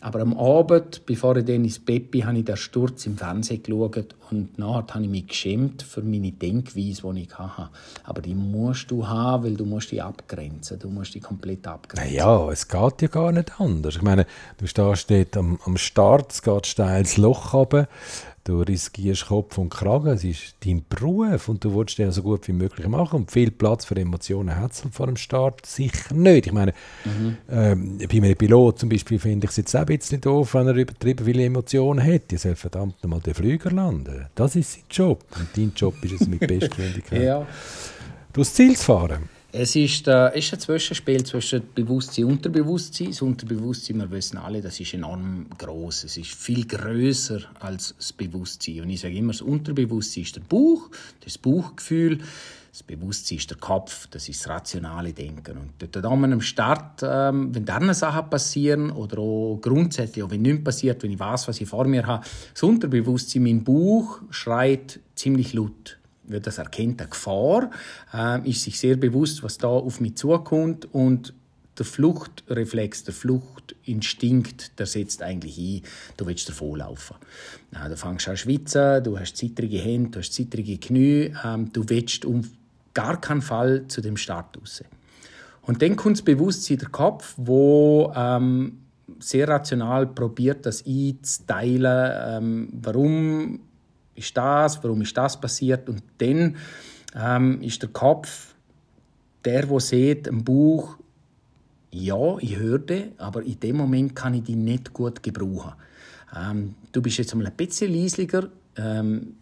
Aber 0.00 0.20
am 0.20 0.38
Abend, 0.38 1.04
bevor 1.04 1.36
ich 1.36 1.44
dann 1.44 1.64
ins 1.64 1.78
Bett 1.78 2.10
bin, 2.10 2.24
habe 2.24 2.38
ich 2.38 2.44
den 2.46 2.56
Sturz 2.56 3.04
im 3.04 3.18
Fernsehen 3.18 3.62
geschaut 3.62 4.14
und 4.30 4.56
nachher 4.58 4.94
habe 4.94 5.04
ich 5.04 5.10
mich 5.10 5.26
geschämt 5.26 5.82
für 5.82 6.00
meine 6.02 6.30
Denkweise, 6.30 7.02
die 7.12 7.22
ich 7.22 7.38
hatte. 7.38 7.68
Aber 8.04 8.22
die 8.22 8.34
musst 8.34 8.90
du 8.90 9.06
haben, 9.06 9.44
weil 9.44 9.56
du 9.56 9.66
musst 9.66 9.90
dich 9.90 10.02
abgrenzen. 10.02 10.78
Du 10.78 10.88
musst 10.88 11.14
dich 11.14 11.22
komplett 11.22 11.66
abgrenzen. 11.66 12.14
Ja, 12.14 12.48
es 12.50 12.68
geht 12.68 13.02
ja 13.02 13.08
gar 13.08 13.32
nicht 13.32 13.60
anders. 13.60 13.96
Ich 13.96 14.02
meine, 14.02 14.24
du 14.56 14.66
stehst 14.66 15.10
dort 15.10 15.36
am, 15.36 15.58
am 15.66 15.76
Start, 15.76 16.32
es 16.32 16.42
geht 16.42 16.66
steil 16.66 17.00
ins 17.00 17.18
Loch 17.18 17.52
runter 17.52 17.88
Du 18.48 18.62
riskierst 18.62 19.26
Kopf 19.26 19.58
und 19.58 19.68
Kragen, 19.68 20.08
es 20.08 20.24
ist 20.24 20.54
dein 20.64 20.82
Beruf 20.88 21.50
und 21.50 21.62
du 21.62 21.76
willst 21.76 21.98
den 21.98 22.10
so 22.12 22.22
gut 22.22 22.48
wie 22.48 22.52
möglich 22.52 22.88
machen. 22.88 23.16
Und 23.16 23.30
viel 23.30 23.50
Platz 23.50 23.84
für 23.84 23.94
Emotionen 23.94 24.56
hat 24.56 24.72
es 24.72 24.84
vor 24.90 25.04
dem 25.04 25.18
Start 25.18 25.66
sicher 25.66 26.14
nicht. 26.14 26.46
Ich 26.46 26.52
meine, 26.54 26.72
mhm. 27.04 27.36
ähm, 27.50 27.98
bei 27.98 28.16
einem 28.16 28.34
Pilot 28.34 28.78
zum 28.78 28.88
Beispiel 28.88 29.18
finde 29.18 29.44
ich 29.44 29.50
es 29.50 29.58
jetzt 29.58 29.76
auch 29.76 29.80
ein 29.80 29.86
bisschen 29.86 30.22
doof, 30.22 30.54
wenn 30.54 30.66
er 30.66 30.76
übertrieben 30.76 31.26
viele 31.26 31.44
Emotionen 31.44 32.02
hat. 32.02 32.32
Er 32.32 32.38
soll 32.38 32.56
verdammt 32.56 33.02
nochmal 33.02 33.20
den 33.20 33.34
Flüger 33.34 33.70
landen. 33.70 34.28
Das 34.34 34.56
ist 34.56 34.72
sein 34.72 34.84
Job. 34.90 35.26
Und 35.38 35.48
dein 35.54 35.72
Job 35.76 36.02
ist 36.02 36.18
es 36.18 36.26
mit 36.26 36.40
Bestgeschwindigkeit. 36.46 37.22
ja. 37.22 37.46
Durchs 38.32 38.54
Ziel 38.54 38.78
zu 38.78 38.84
fahren. 38.84 39.28
Es 39.50 39.74
ist, 39.76 40.06
äh, 40.08 40.38
ist 40.38 40.52
ein 40.52 40.60
Zwischenspiel 40.60 41.24
zwischen 41.24 41.62
Bewusstsein 41.74 42.26
und 42.26 42.32
Unterbewusstsein. 42.32 43.08
Das 43.08 43.22
Unterbewusstsein, 43.22 43.96
wir 43.96 44.10
wissen 44.10 44.36
alle, 44.36 44.60
das 44.60 44.78
ist 44.78 44.92
enorm 44.92 45.46
groß. 45.56 46.04
Es 46.04 46.18
ist 46.18 46.34
viel 46.34 46.66
größer 46.66 47.40
als 47.58 47.94
das 47.96 48.12
Bewusstsein. 48.12 48.82
Und 48.82 48.90
ich 48.90 49.00
sage 49.00 49.16
immer, 49.16 49.32
das 49.32 49.40
Unterbewusstsein 49.40 50.24
ist 50.24 50.36
der 50.36 50.42
Bauch, 50.42 50.90
das 51.24 51.38
Bauchgefühl. 51.38 52.18
Das 52.70 52.82
Bewusstsein 52.82 53.38
ist 53.38 53.48
der 53.48 53.56
Kopf, 53.56 54.06
das 54.08 54.28
ist 54.28 54.44
das 54.44 54.50
rationale 54.50 55.14
Denken. 55.14 55.56
Und 55.56 55.94
dort 55.94 56.04
am 56.04 56.40
Start, 56.42 57.02
ähm, 57.02 57.54
wenn 57.54 57.64
dann 57.64 57.94
Sachen 57.94 58.28
passieren 58.28 58.90
oder 58.90 59.18
auch 59.18 59.58
grundsätzlich, 59.62 60.22
auch 60.22 60.30
wenn 60.30 60.42
nichts 60.42 60.62
passiert, 60.62 61.02
wenn 61.02 61.10
ich 61.10 61.18
weiß, 61.18 61.48
was 61.48 61.58
ich 61.58 61.68
vor 61.68 61.86
mir 61.86 62.06
habe, 62.06 62.22
das 62.52 62.62
Unterbewusstsein, 62.62 63.44
mein 63.44 63.64
Bauch 63.64 64.20
schreit 64.28 65.00
ziemlich 65.14 65.54
laut 65.54 65.98
das 66.28 66.58
erkennt 66.58 67.00
eine 67.00 67.10
Gefahr, 67.10 67.70
äh, 68.12 68.48
ist 68.48 68.62
sich 68.62 68.78
sehr 68.78 68.96
bewusst, 68.96 69.42
was 69.42 69.58
da 69.58 69.68
auf 69.68 70.00
mich 70.00 70.16
zukommt 70.16 70.92
und 70.92 71.34
der 71.78 71.86
Fluchtreflex, 71.86 73.04
der 73.04 73.14
Fluchtinstinkt, 73.14 74.78
der 74.78 74.86
setzt 74.86 75.22
eigentlich 75.22 75.58
ein, 75.58 75.82
du 76.16 76.26
willst 76.26 76.48
davonlaufen. 76.48 77.16
Du 77.70 77.96
fängst 77.96 78.28
an 78.28 78.36
zu 78.36 78.42
schwitzen, 78.42 79.04
du 79.04 79.18
hast 79.18 79.36
zittrige 79.36 79.78
Hände, 79.78 80.10
du 80.10 80.18
hast 80.18 80.32
zittrige 80.32 80.78
Knie, 80.78 81.32
ähm, 81.44 81.72
du 81.72 81.88
willst 81.88 82.24
um 82.24 82.42
gar 82.94 83.20
keinen 83.20 83.42
Fall 83.42 83.86
zu 83.86 84.00
dem 84.00 84.16
Start 84.16 84.56
raus. 84.58 84.82
Und 85.62 85.82
dann 85.82 85.96
kommt 85.96 86.16
das 86.16 86.24
Bewusstsein 86.24 86.78
der 86.78 86.88
Kopf, 86.88 87.34
wo 87.36 88.12
ähm, 88.16 88.78
sehr 89.20 89.48
rational 89.48 90.06
probiert, 90.06 90.66
das 90.66 90.84
einzuteilen, 90.84 92.12
ähm, 92.26 92.68
warum 92.72 93.60
ist 94.18 94.36
das, 94.36 94.82
warum 94.82 95.02
ist 95.02 95.16
das 95.16 95.40
passiert. 95.40 95.88
Und 95.88 96.02
dann 96.18 96.56
ähm, 97.14 97.60
ist 97.62 97.82
der 97.82 97.90
Kopf 97.90 98.54
der, 99.44 99.66
der 99.66 99.80
sieht, 99.80 100.26
im 100.26 100.44
Buch, 100.44 100.98
ja, 101.90 102.36
ich 102.38 102.56
höre 102.56 102.80
dich, 102.80 103.06
aber 103.16 103.42
in 103.42 103.58
dem 103.60 103.76
Moment 103.76 104.14
kann 104.14 104.34
ich 104.34 104.44
dich 104.44 104.56
nicht 104.56 104.92
gut 104.92 105.22
gebrauchen. 105.22 105.72
Ähm, 106.36 106.74
du 106.92 107.00
bist 107.00 107.18
jetzt 107.18 107.34
ein 107.34 107.52
bisschen 107.56 107.92
leislicher. 107.92 108.48
Ähm, 108.76 109.34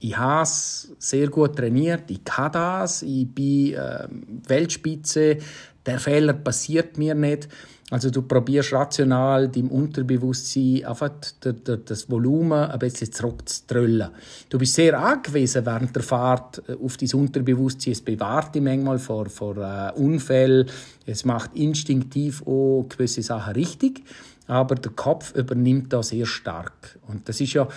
ich 0.00 0.16
habe 0.16 0.42
es 0.42 0.94
sehr 0.98 1.28
gut 1.28 1.56
trainiert, 1.56 2.10
ich 2.10 2.24
kann 2.24 2.52
das, 2.52 3.02
ich 3.02 3.28
bin 3.28 3.74
äh, 3.74 4.08
Weltspitze, 4.46 5.38
der 5.86 5.98
Fehler 6.00 6.34
passiert 6.34 6.98
mir 6.98 7.14
nicht. 7.14 7.48
Also 7.90 8.10
du 8.10 8.22
probierst 8.22 8.72
rational 8.72 9.48
deinem 9.48 9.68
Unterbewusstsein 9.68 10.84
einfach 10.84 11.10
das 11.40 12.10
Volumen 12.10 12.68
ein 12.68 12.78
bisschen 12.80 13.12
zurückzutrollen. 13.12 14.10
Du 14.48 14.58
bist 14.58 14.74
sehr 14.74 14.98
angewiesen 14.98 15.64
während 15.64 15.94
der 15.94 16.02
Fahrt 16.02 16.62
äh, 16.68 16.72
auf 16.72 16.96
dein 16.96 17.12
Unterbewusstsein. 17.12 17.92
Es 17.92 18.00
bewahrt 18.00 18.56
dich 18.56 18.62
manchmal 18.62 18.98
vor, 18.98 19.26
vor 19.26 19.56
uh, 19.56 19.96
Unfällen. 20.02 20.68
Es 21.06 21.24
macht 21.24 21.54
instinktiv 21.54 22.42
auch 22.44 22.86
gewisse 22.88 23.22
Sachen 23.22 23.54
richtig. 23.54 24.02
Aber 24.48 24.74
der 24.74 24.92
Kopf 24.92 25.32
übernimmt 25.36 25.92
da 25.92 26.02
sehr 26.02 26.26
stark. 26.26 26.98
Und 27.06 27.28
das 27.28 27.40
ist 27.40 27.52
ja 27.52 27.68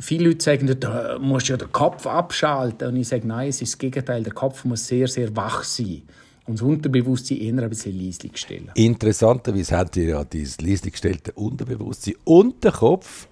Viele 0.00 0.30
Leute 0.30 0.42
sagen, 0.42 0.74
da 0.80 1.18
musst 1.18 1.50
du 1.50 1.52
ja 1.52 1.58
den 1.58 1.70
Kopf 1.70 2.06
abschalten. 2.06 2.88
Und 2.88 2.96
ich 2.96 3.08
sage, 3.08 3.28
nein, 3.28 3.50
es 3.50 3.60
ist 3.60 3.74
das 3.74 3.78
Gegenteil. 3.78 4.22
Der 4.22 4.32
Kopf 4.32 4.64
muss 4.64 4.86
sehr, 4.86 5.06
sehr 5.06 5.36
wach 5.36 5.64
sein 5.64 6.02
und 6.46 6.54
das 6.54 6.62
Unterbewusstsein 6.62 7.38
eher 7.38 7.62
ein 7.62 7.68
bisschen 7.68 7.98
leislich 7.98 8.36
stellen. 8.36 8.70
Interessanterweise 8.74 9.78
habt 9.78 9.96
ihr 9.96 10.04
ja 10.04 10.24
dieses 10.24 10.60
leislich 10.60 10.92
gestellte 10.92 11.32
Unterbewusstsein 11.32 12.14
und 12.24 12.62
den 12.64 12.72
Kopf 12.72 13.28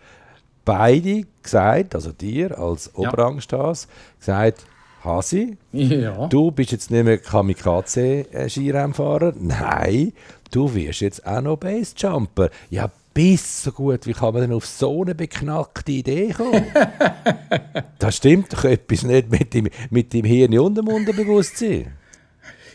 beide 0.65 1.25
gesagt, 1.43 1.95
also 1.95 2.13
dir 2.13 2.59
als 2.59 2.95
Oberangstars, 2.95 3.89
gesagt, 4.19 4.65
Hasi, 5.03 5.57
ja. 5.73 6.29
du 6.29 6.51
bist 6.51 6.73
jetzt 6.73 6.91
nicht 6.91 7.05
mehr 7.05 7.17
Kamikaze-Skirennfahrer. 7.19 9.33
Nein, 9.41 10.13
du 10.51 10.75
wirst 10.75 11.01
jetzt 11.01 11.27
auch 11.27 11.41
noch 11.41 11.57
Basejumper. 11.57 12.51
Ja, 12.69 12.91
bis 13.15 13.63
so 13.63 13.73
gut, 13.73 14.07
wie 14.07 14.13
kann 14.13 14.35
man 14.35 14.43
denn 14.43 14.53
auf 14.53 14.67
so 14.67 15.01
eine 15.03 15.15
beknackte 15.15 15.93
Idee 15.93 16.35
kommen? 16.35 16.67
da 17.99 18.13
stimmt 18.13 18.53
doch 18.53 18.65
etwas 18.65 19.03
nicht 19.03 19.31
mit 19.31 19.55
dem, 19.55 19.71
mit 19.89 20.13
dem 20.13 20.27
Hirn 20.27 20.59
und 20.59 20.77
dem 20.77 20.89
Unterbewusstsein. 20.89 21.95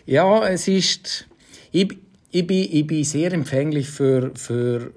Ja, 0.05 0.47
es 0.47 0.67
ist. 0.67 1.27
Ich, 1.71 1.97
ich, 2.29 2.45
bin, 2.45 2.67
ich 2.71 2.85
bin 2.85 3.03
sehr 3.03 3.33
empfänglich 3.33 3.89
für, 3.89 4.31
für 4.35 4.91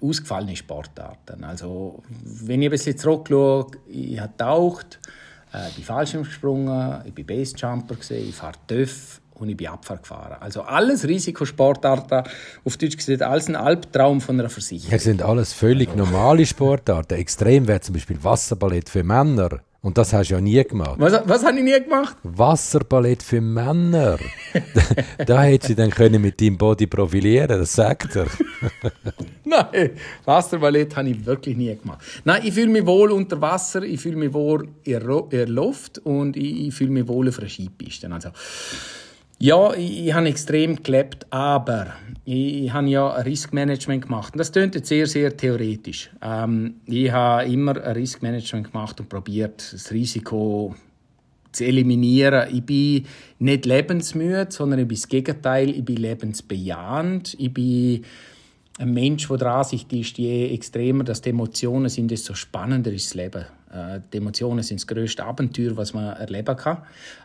ausgefallene 0.00 0.56
Sportarten. 0.56 1.44
Also, 1.44 2.02
wenn 2.24 2.62
ich 2.62 2.68
ein 2.68 2.72
bisschen 2.72 2.98
zurückschaue, 2.98 3.68
ich 3.86 4.18
habe 4.18 4.32
getaucht, 4.32 4.98
äh, 5.54 5.68
ich 5.68 5.76
bin 5.76 5.84
Fallschirm 5.84 6.24
gesprungen, 6.24 7.02
ich 7.06 7.14
bin 7.14 7.26
Basejumper, 7.26 7.96
ich 8.10 8.34
fahre 8.34 8.58
TÜV 8.66 9.21
und 9.42 9.48
ich 9.48 9.56
bin 9.56 9.66
Abfahrt 9.66 10.02
gefahren. 10.02 10.36
Also 10.40 10.62
alles 10.62 11.06
Risikosportarten, 11.06 12.22
auf 12.64 12.76
Deutsch 12.76 12.96
gesagt, 12.96 13.22
alles 13.22 13.48
ein 13.48 13.56
Albtraum 13.56 14.20
von 14.20 14.38
einer 14.38 14.48
Versicherung. 14.48 14.92
Das 14.92 15.04
sind 15.04 15.22
alles 15.22 15.52
völlig 15.52 15.94
normale 15.96 16.46
Sportarten. 16.46 17.14
Extrem 17.14 17.66
wäre 17.66 17.80
zum 17.80 17.94
Beispiel 17.94 18.22
Wasserballett 18.22 18.88
für 18.88 19.02
Männer. 19.02 19.60
Und 19.84 19.98
das 19.98 20.12
hast 20.12 20.30
du 20.30 20.34
ja 20.34 20.40
nie 20.40 20.62
gemacht. 20.62 20.94
Was, 20.98 21.22
was 21.24 21.44
habe 21.44 21.58
ich 21.58 21.64
nie 21.64 21.80
gemacht? 21.82 22.16
Wasserballett 22.22 23.20
für 23.20 23.40
Männer. 23.40 24.16
da, 25.16 25.24
da 25.24 25.42
hätte 25.42 25.66
sie 25.66 25.74
dann 25.74 25.90
können 25.90 26.22
mit 26.22 26.40
deinem 26.40 26.56
Body 26.56 26.86
profilieren, 26.86 27.48
das 27.48 27.72
sagt 27.72 28.14
er. 28.14 28.26
Nein, 29.44 29.90
Wasserballett 30.24 30.94
habe 30.96 31.10
ich 31.10 31.26
wirklich 31.26 31.56
nie 31.56 31.76
gemacht. 31.76 32.00
Nein, 32.24 32.42
ich 32.44 32.54
fühle 32.54 32.68
mich 32.68 32.86
wohl 32.86 33.10
unter 33.10 33.40
Wasser, 33.40 33.82
ich 33.82 34.00
fühle 34.00 34.16
mich 34.16 34.32
wohl 34.32 34.68
in 34.84 35.00
der 35.30 35.48
Luft 35.48 35.98
und 35.98 36.36
ich, 36.36 36.68
ich 36.68 36.74
fühle 36.74 36.90
mich 36.90 37.08
wohl 37.08 37.28
auf 37.28 37.40
einer 37.40 37.48
Skipiste. 37.48 38.08
Also, 38.12 38.28
ja, 39.42 39.74
ich, 39.74 40.06
ich 40.06 40.14
habe 40.14 40.28
extrem 40.28 40.80
gelebt, 40.80 41.26
aber 41.30 41.94
ich, 42.24 42.64
ich 42.64 42.72
habe 42.72 42.88
ja 42.88 43.08
Riskmanagement 43.08 44.04
gemacht. 44.04 44.34
Und 44.34 44.38
das 44.38 44.52
klingt 44.52 44.76
jetzt 44.76 44.88
sehr, 44.88 45.08
sehr 45.08 45.36
theoretisch. 45.36 46.10
Ähm, 46.22 46.74
ich 46.86 47.10
habe 47.10 47.50
immer 47.50 47.74
Riskmanagement 47.74 48.70
gemacht 48.70 49.00
und 49.00 49.08
probiert, 49.08 49.72
das 49.72 49.90
Risiko 49.90 50.76
zu 51.50 51.64
eliminieren. 51.64 52.54
Ich 52.54 52.62
bin 52.62 53.04
nicht 53.40 53.66
lebensmüde, 53.66 54.46
sondern 54.48 54.78
ich 54.78 54.86
bin 54.86 54.96
das 54.96 55.08
Gegenteil. 55.08 55.70
Ich 55.70 55.84
bin 55.84 55.96
lebensbejahend. 55.96 57.34
Ich 57.36 57.52
bin 57.52 58.04
ein 58.78 58.94
Mensch, 58.94 59.26
der 59.26 59.38
der 59.38 59.54
Ansicht 59.54 59.92
ist, 59.92 60.18
je 60.18 60.54
extremer 60.54 61.02
das 61.02 61.20
die 61.20 61.30
Emotionen 61.30 61.88
sind, 61.88 62.12
desto 62.12 62.34
spannender 62.34 62.92
ist 62.92 63.06
das 63.06 63.14
Leben. 63.14 63.44
Äh, 63.72 64.02
die 64.12 64.18
Emotionen 64.18 64.62
sind 64.62 64.78
das 64.78 64.86
größte 64.86 65.24
Abenteuer, 65.24 65.76
was 65.76 65.94
man 65.94 66.14
erleben 66.14 66.56
kann. 66.56 66.78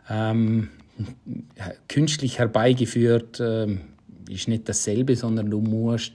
Ähm, 0.09 0.69
künstlich 1.87 2.39
herbeigeführt 2.39 3.39
ähm, 3.39 3.81
ist 4.29 4.47
nicht 4.47 4.67
dasselbe, 4.67 5.15
sondern 5.15 5.49
du 5.49 5.61
musst 5.61 6.13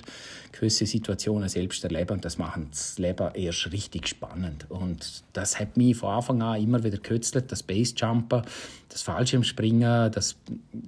gewisse 0.53 0.85
Situationen 0.87 1.49
selbst 1.49 1.83
erleben 1.83 2.13
und 2.13 2.25
das 2.25 2.37
macht 2.37 2.61
das 2.71 2.99
Leben 2.99 3.35
erst 3.35 3.73
richtig 3.73 4.07
spannend. 4.07 4.67
Und 4.69 5.25
das 5.33 5.59
hat 5.59 5.77
mich 5.77 5.97
von 5.97 6.11
Anfang 6.11 6.43
an 6.43 6.63
immer 6.63 6.85
wieder 6.85 6.99
gekützelt, 6.99 7.51
das 7.51 7.63
Basejumper, 7.63 8.43
das 8.89 9.03
Fallschirmspringen, 9.03 10.13
das 10.13 10.37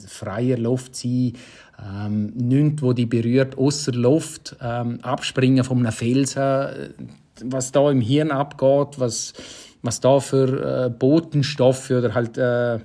freie 0.06 0.56
Luft 0.56 1.02
ähm, 1.04 1.34
nichts, 2.36 2.82
wo 2.82 2.92
die 2.92 3.06
berührt, 3.06 3.56
außer 3.56 3.92
Luft, 3.92 4.56
ähm, 4.60 4.98
abspringen 5.02 5.64
von 5.64 5.78
einem 5.78 5.92
Felsen, 5.92 6.94
was 7.42 7.72
da 7.72 7.90
im 7.90 8.00
Hirn 8.00 8.30
abgeht, 8.30 8.98
was, 8.98 9.32
was 9.82 10.00
da 10.00 10.20
für 10.20 10.86
äh, 10.86 10.90
Botenstoffe 10.90 11.90
oder 11.90 12.14
halt 12.14 12.38
äh, 12.38 12.78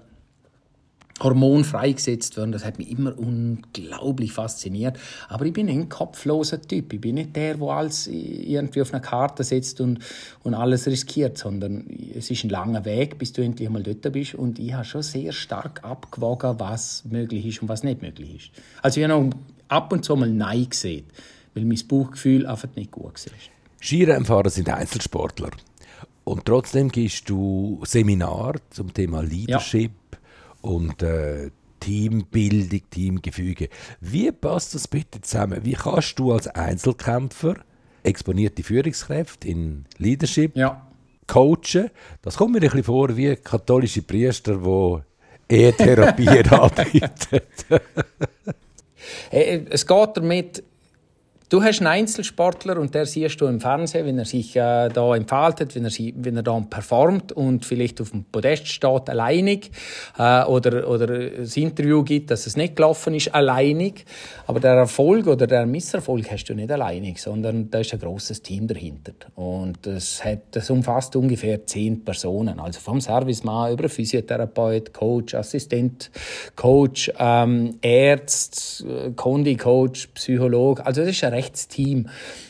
Hormon 1.21 1.63
freigesetzt 1.63 2.37
werden. 2.37 2.51
Das 2.51 2.65
hat 2.65 2.77
mich 2.77 2.89
immer 2.91 3.17
unglaublich 3.17 4.31
fasziniert. 4.31 4.97
Aber 5.27 5.45
ich 5.45 5.53
bin 5.53 5.69
ein 5.69 5.89
kopfloser 5.89 6.61
Typ. 6.61 6.93
Ich 6.93 7.01
bin 7.01 7.15
nicht 7.15 7.35
der, 7.35 7.55
der 7.55 7.67
alles 7.67 8.07
irgendwie 8.07 8.81
auf 8.81 8.93
eine 8.93 9.01
Karte 9.01 9.43
setzt 9.43 9.81
und, 9.81 9.99
und 10.43 10.53
alles 10.53 10.87
riskiert, 10.87 11.37
sondern 11.37 11.85
es 12.15 12.31
ist 12.31 12.43
ein 12.43 12.49
langer 12.49 12.85
Weg, 12.85 13.17
bis 13.17 13.33
du 13.33 13.41
endlich 13.41 13.67
einmal 13.67 13.83
dort 13.83 14.11
bist. 14.11 14.35
Und 14.35 14.59
ich 14.59 14.73
habe 14.73 14.85
schon 14.85 15.03
sehr 15.03 15.31
stark 15.31 15.83
abgewogen, 15.83 16.59
was 16.59 17.03
möglich 17.09 17.45
ist 17.45 17.61
und 17.61 17.69
was 17.69 17.83
nicht 17.83 18.01
möglich 18.01 18.35
ist. 18.35 18.51
Also 18.81 18.99
ich 18.99 19.07
habe 19.07 19.25
noch 19.25 19.33
ab 19.67 19.91
und 19.93 20.03
zu 20.03 20.15
mal 20.15 20.29
Nein 20.29 20.69
gesehen, 20.69 21.05
weil 21.53 21.65
mein 21.65 21.79
Bauchgefühl 21.87 22.45
einfach 22.47 22.69
nicht 22.75 22.91
gut 22.91 23.05
war. 23.05 23.33
Skirennfahrer 23.81 24.49
sind 24.49 24.69
Einzelsportler. 24.69 25.51
Und 26.25 26.45
trotzdem 26.45 26.89
gibst 26.89 27.29
du 27.29 27.81
Seminar 27.85 28.55
zum 28.69 28.93
Thema 28.93 29.21
Leadership, 29.21 29.91
und 30.61 31.01
äh, 31.01 31.51
Teambildung, 31.79 32.81
Teamgefüge. 32.89 33.69
Wie 34.01 34.31
passt 34.31 34.75
das 34.75 34.87
bitte 34.87 35.21
zusammen? 35.21 35.63
Wie 35.63 35.73
kannst 35.73 36.19
du 36.19 36.33
als 36.33 36.47
Einzelkämpfer 36.47 37.55
exponierte 38.03 38.63
Führungskräfte 38.63 39.47
in 39.47 39.85
Leadership 39.97 40.55
ja. 40.55 40.87
coachen? 41.27 41.89
Das 42.21 42.37
kommt 42.37 42.51
mir 42.51 42.57
ein 42.59 42.61
bisschen 42.61 42.83
vor 42.83 43.15
wie 43.15 43.35
katholische 43.35 44.01
Priester, 44.01 44.55
die 44.57 45.55
Ehetherapie 45.55 46.27
anbieten. 46.49 47.41
es 49.31 49.87
geht 49.87 50.09
damit 50.17 50.63
Du 51.49 51.63
hast 51.63 51.79
einen 51.79 51.87
Einzelsportler 51.87 52.77
und 52.77 52.93
der 52.93 53.07
siehst 53.07 53.41
du 53.41 53.47
im 53.47 53.59
Fernsehen, 53.59 54.05
wenn 54.05 54.19
er 54.19 54.25
sich 54.25 54.55
äh, 54.55 54.87
da 54.87 55.15
entfaltet, 55.15 55.73
wenn 55.73 55.83
er, 55.83 55.91
wenn 55.91 56.35
er 56.35 56.43
da 56.43 56.59
performt 56.59 57.31
und 57.31 57.65
vielleicht 57.65 57.99
auf 58.01 58.11
dem 58.11 58.23
Podest 58.25 58.67
steht, 58.67 59.09
alleinig 59.09 59.71
äh, 60.19 60.43
oder, 60.43 60.87
oder 60.87 61.07
das 61.07 61.57
Interview 61.57 62.03
gibt, 62.03 62.29
dass 62.29 62.45
es 62.45 62.55
nicht 62.55 62.75
gelaufen 62.75 63.15
ist, 63.15 63.33
alleinig. 63.33 64.05
Aber 64.45 64.59
der 64.59 64.73
Erfolg 64.73 65.25
oder 65.25 65.47
der 65.47 65.65
Misserfolg 65.65 66.29
hast 66.29 66.45
du 66.45 66.53
nicht 66.53 66.71
alleinig, 66.71 67.19
sondern 67.19 67.71
da 67.71 67.79
ist 67.79 67.93
ein 67.93 67.99
großes 67.99 68.43
Team 68.43 68.67
dahinter. 68.67 69.13
Und 69.33 69.79
das, 69.87 70.23
hat, 70.23 70.41
das 70.51 70.69
umfasst 70.69 71.15
ungefähr 71.15 71.65
zehn 71.65 72.05
Personen, 72.05 72.59
also 72.59 72.79
vom 72.79 73.01
Servicemann 73.01 73.73
über 73.73 73.89
Physiotherapeut, 73.89 74.93
Coach, 74.93 75.33
Assistent, 75.33 76.11
Coach, 76.55 77.11
ähm, 77.17 77.79
Ärzt, 77.81 78.85
Kondi-Coach, 79.15 80.09
Psychologe. 80.13 80.85
Also 80.85 81.01
das 81.01 81.09
ist 81.09 81.23
ein 81.23 81.38
Rechtsteam. 81.39 82.09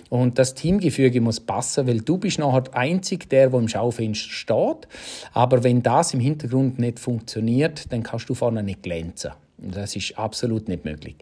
Und 0.10 0.40
das 0.40 0.56
Teamgefüge 0.56 1.22
muss 1.22 1.40
passen, 1.40 1.88
weil 1.88 2.02
du 2.02 2.18
bist 2.18 2.40
nachher 2.40 2.64
einzig 2.74 3.30
der, 3.30 3.50
der 3.50 3.60
im 3.60 3.68
Schaufenster 3.68 4.30
steht. 4.32 4.88
Aber 5.34 5.64
wenn 5.64 5.84
das 5.84 6.14
im 6.14 6.20
Hintergrund 6.20 6.80
nicht 6.80 7.00
funktioniert, 7.00 7.92
dann 7.92 8.04
kannst 8.04 8.30
du 8.30 8.34
vorne 8.34 8.64
nicht 8.64 8.84
glänzen. 8.84 9.32
Das 9.58 9.96
ist 9.96 10.18
absolut 10.18 10.68
nicht 10.68 10.86
möglich. 10.86 11.16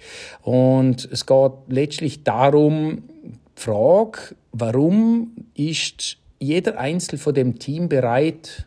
Und 0.44 1.10
es 1.12 1.26
geht 1.26 1.52
letztlich 1.68 2.24
darum, 2.24 3.04
die 3.24 3.62
Frage, 3.62 4.36
warum 4.52 5.32
ist 5.56 6.18
jeder 6.40 6.80
Einzelne 6.80 7.20
von 7.20 7.34
dem 7.34 7.58
Team 7.58 7.90
bereit, 7.90 8.66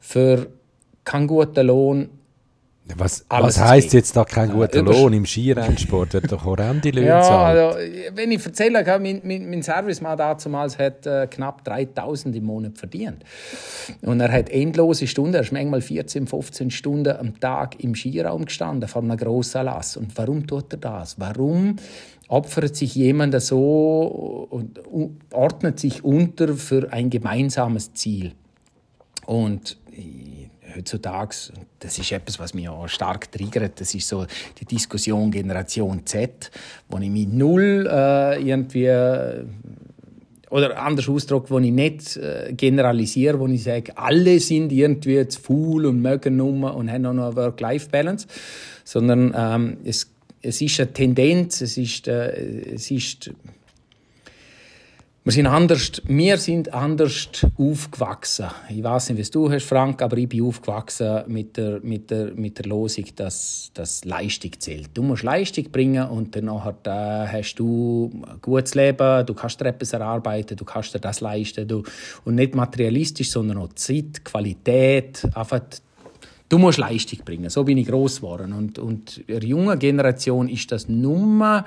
für 0.00 0.48
keinen 1.04 1.26
guten 1.26 1.66
Lohn 1.66 2.08
was, 2.96 3.24
was 3.28 3.60
heisst 3.60 3.92
jetzt 3.92 4.16
da 4.16 4.24
kein 4.24 4.50
guter 4.50 4.82
Lohn 4.82 5.12
im 5.12 5.26
Skirennsport? 5.26 6.14
Wird 6.14 6.32
doch 6.32 6.44
horrende 6.44 6.90
Löhne 6.90 7.06
ja, 7.08 7.20
also, 7.20 7.78
wenn 8.14 8.30
ich 8.30 8.44
erzähle, 8.44 8.84
mein, 8.98 9.20
mein, 9.24 9.50
mein 9.50 9.62
Servicemann 9.62 10.16
damals 10.16 10.78
hat 10.78 11.06
äh, 11.06 11.26
knapp 11.26 11.64
3000 11.64 12.34
im 12.36 12.44
Monat 12.44 12.78
verdient. 12.78 13.24
Und 14.02 14.20
er 14.20 14.32
hat 14.32 14.48
endlose 14.50 15.06
Stunden, 15.06 15.34
er 15.34 15.42
ist 15.42 15.52
manchmal 15.52 15.80
14, 15.80 16.26
15 16.26 16.70
Stunden 16.70 17.16
am 17.16 17.38
Tag 17.38 17.82
im 17.82 17.94
Skiraum 17.94 18.44
gestanden, 18.44 18.88
vor 18.88 19.02
einem 19.02 19.16
grossen 19.16 19.58
Anlass. 19.58 19.96
Und 19.96 20.16
warum 20.16 20.46
tut 20.46 20.72
er 20.72 20.78
das? 20.78 21.18
Warum 21.18 21.76
opfert 22.28 22.76
sich 22.76 22.94
jemand 22.94 23.40
so 23.42 24.46
und 24.50 24.80
ordnet 25.32 25.78
sich 25.80 26.04
unter 26.04 26.54
für 26.54 26.92
ein 26.92 27.10
gemeinsames 27.10 27.92
Ziel? 27.94 28.32
Und 29.26 29.76
heutzutage, 30.78 31.34
das 31.80 31.98
ist 31.98 32.12
etwas, 32.12 32.38
was 32.38 32.54
mich 32.54 32.68
auch 32.68 32.88
stark 32.88 33.30
triggert, 33.30 33.80
das 33.80 33.94
ist 33.94 34.08
so 34.08 34.26
die 34.60 34.64
Diskussion 34.64 35.30
Generation 35.30 36.06
Z, 36.06 36.50
wo 36.88 36.98
ich 36.98 37.10
mich 37.10 37.28
null 37.28 37.88
äh, 37.90 38.40
irgendwie 38.40 38.86
äh, 38.86 39.44
oder 40.50 40.80
anders 40.80 41.08
ausdrückt, 41.08 41.50
wo 41.50 41.58
ich 41.58 41.70
nicht 41.70 42.16
äh, 42.16 42.52
generalisiere, 42.56 43.38
wo 43.38 43.46
ich 43.48 43.62
sage, 43.62 43.96
alle 43.96 44.40
sind 44.40 44.72
irgendwie 44.72 45.26
zu 45.28 45.40
faul 45.40 45.86
und 45.86 46.00
mögen 46.00 46.36
nur 46.36 46.74
und 46.74 46.90
haben 46.90 47.04
auch 47.06 47.12
noch 47.12 47.26
eine 47.26 47.36
Work-Life-Balance, 47.36 48.26
sondern 48.84 49.34
ähm, 49.36 49.76
es, 49.84 50.10
es 50.40 50.60
ist 50.62 50.80
eine 50.80 50.92
Tendenz, 50.92 51.60
es 51.60 51.76
ist, 51.76 52.08
äh, 52.08 52.74
es 52.74 52.90
ist 52.90 53.30
wir 55.28 55.32
sind 55.32 55.46
anders, 55.46 55.92
wir 56.06 56.38
sind 56.38 56.72
anders 56.72 57.28
aufgewachsen. 57.58 58.46
Ich 58.70 58.82
weiß 58.82 59.10
nicht, 59.10 59.18
wie 59.18 59.30
du 59.30 59.52
hast, 59.52 59.66
Frank, 59.66 60.00
aber 60.00 60.16
ich 60.16 60.26
bin 60.26 60.42
aufgewachsen 60.42 61.24
mit 61.26 61.58
der, 61.58 61.80
mit 61.82 62.10
der, 62.10 62.32
mit 62.34 62.56
der 62.56 62.64
Losung, 62.64 63.04
dass, 63.14 63.70
dass 63.74 64.06
Leistung 64.06 64.52
zählt. 64.58 64.88
Du 64.94 65.02
musst 65.02 65.24
Leistung 65.24 65.70
bringen 65.70 66.08
und 66.08 66.34
dann 66.34 66.48
äh, 66.48 67.28
hast 67.30 67.56
du 67.56 68.10
ein 68.26 68.40
gutes 68.40 68.74
Leben, 68.74 69.26
du 69.26 69.34
kannst 69.34 69.60
dir 69.60 69.66
etwas 69.66 69.92
erarbeiten, 69.92 70.56
du 70.56 70.64
kannst 70.64 70.94
dir 70.94 70.98
das 70.98 71.20
leisten. 71.20 71.68
Du, 71.68 71.82
und 72.24 72.36
nicht 72.36 72.54
materialistisch, 72.54 73.30
sondern 73.30 73.58
auch 73.58 73.74
Zeit, 73.74 74.24
Qualität, 74.24 75.28
einfach 75.34 75.60
Du 76.48 76.56
musst 76.56 76.78
Leistung 76.78 77.18
bringen. 77.24 77.50
So 77.50 77.62
bin 77.62 77.76
ich 77.76 77.86
groß 77.86 78.16
geworden. 78.16 78.54
Und, 78.54 78.78
und 78.78 79.28
der 79.28 79.42
jungen 79.42 79.78
Generation 79.78 80.48
ist 80.48 80.72
das 80.72 80.88
Nummer, 80.88 81.64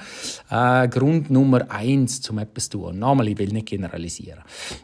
äh, 0.50 0.88
Grund 0.88 1.30
Nummer 1.30 1.70
eins, 1.70 2.20
zum 2.22 2.40
etwas 2.40 2.70
zu 2.70 2.80
tun. 2.80 2.98
Nochmal, 2.98 3.28
ich 3.28 3.38
will 3.38 3.50
nicht 3.50 3.68
generalisieren. 3.68 4.40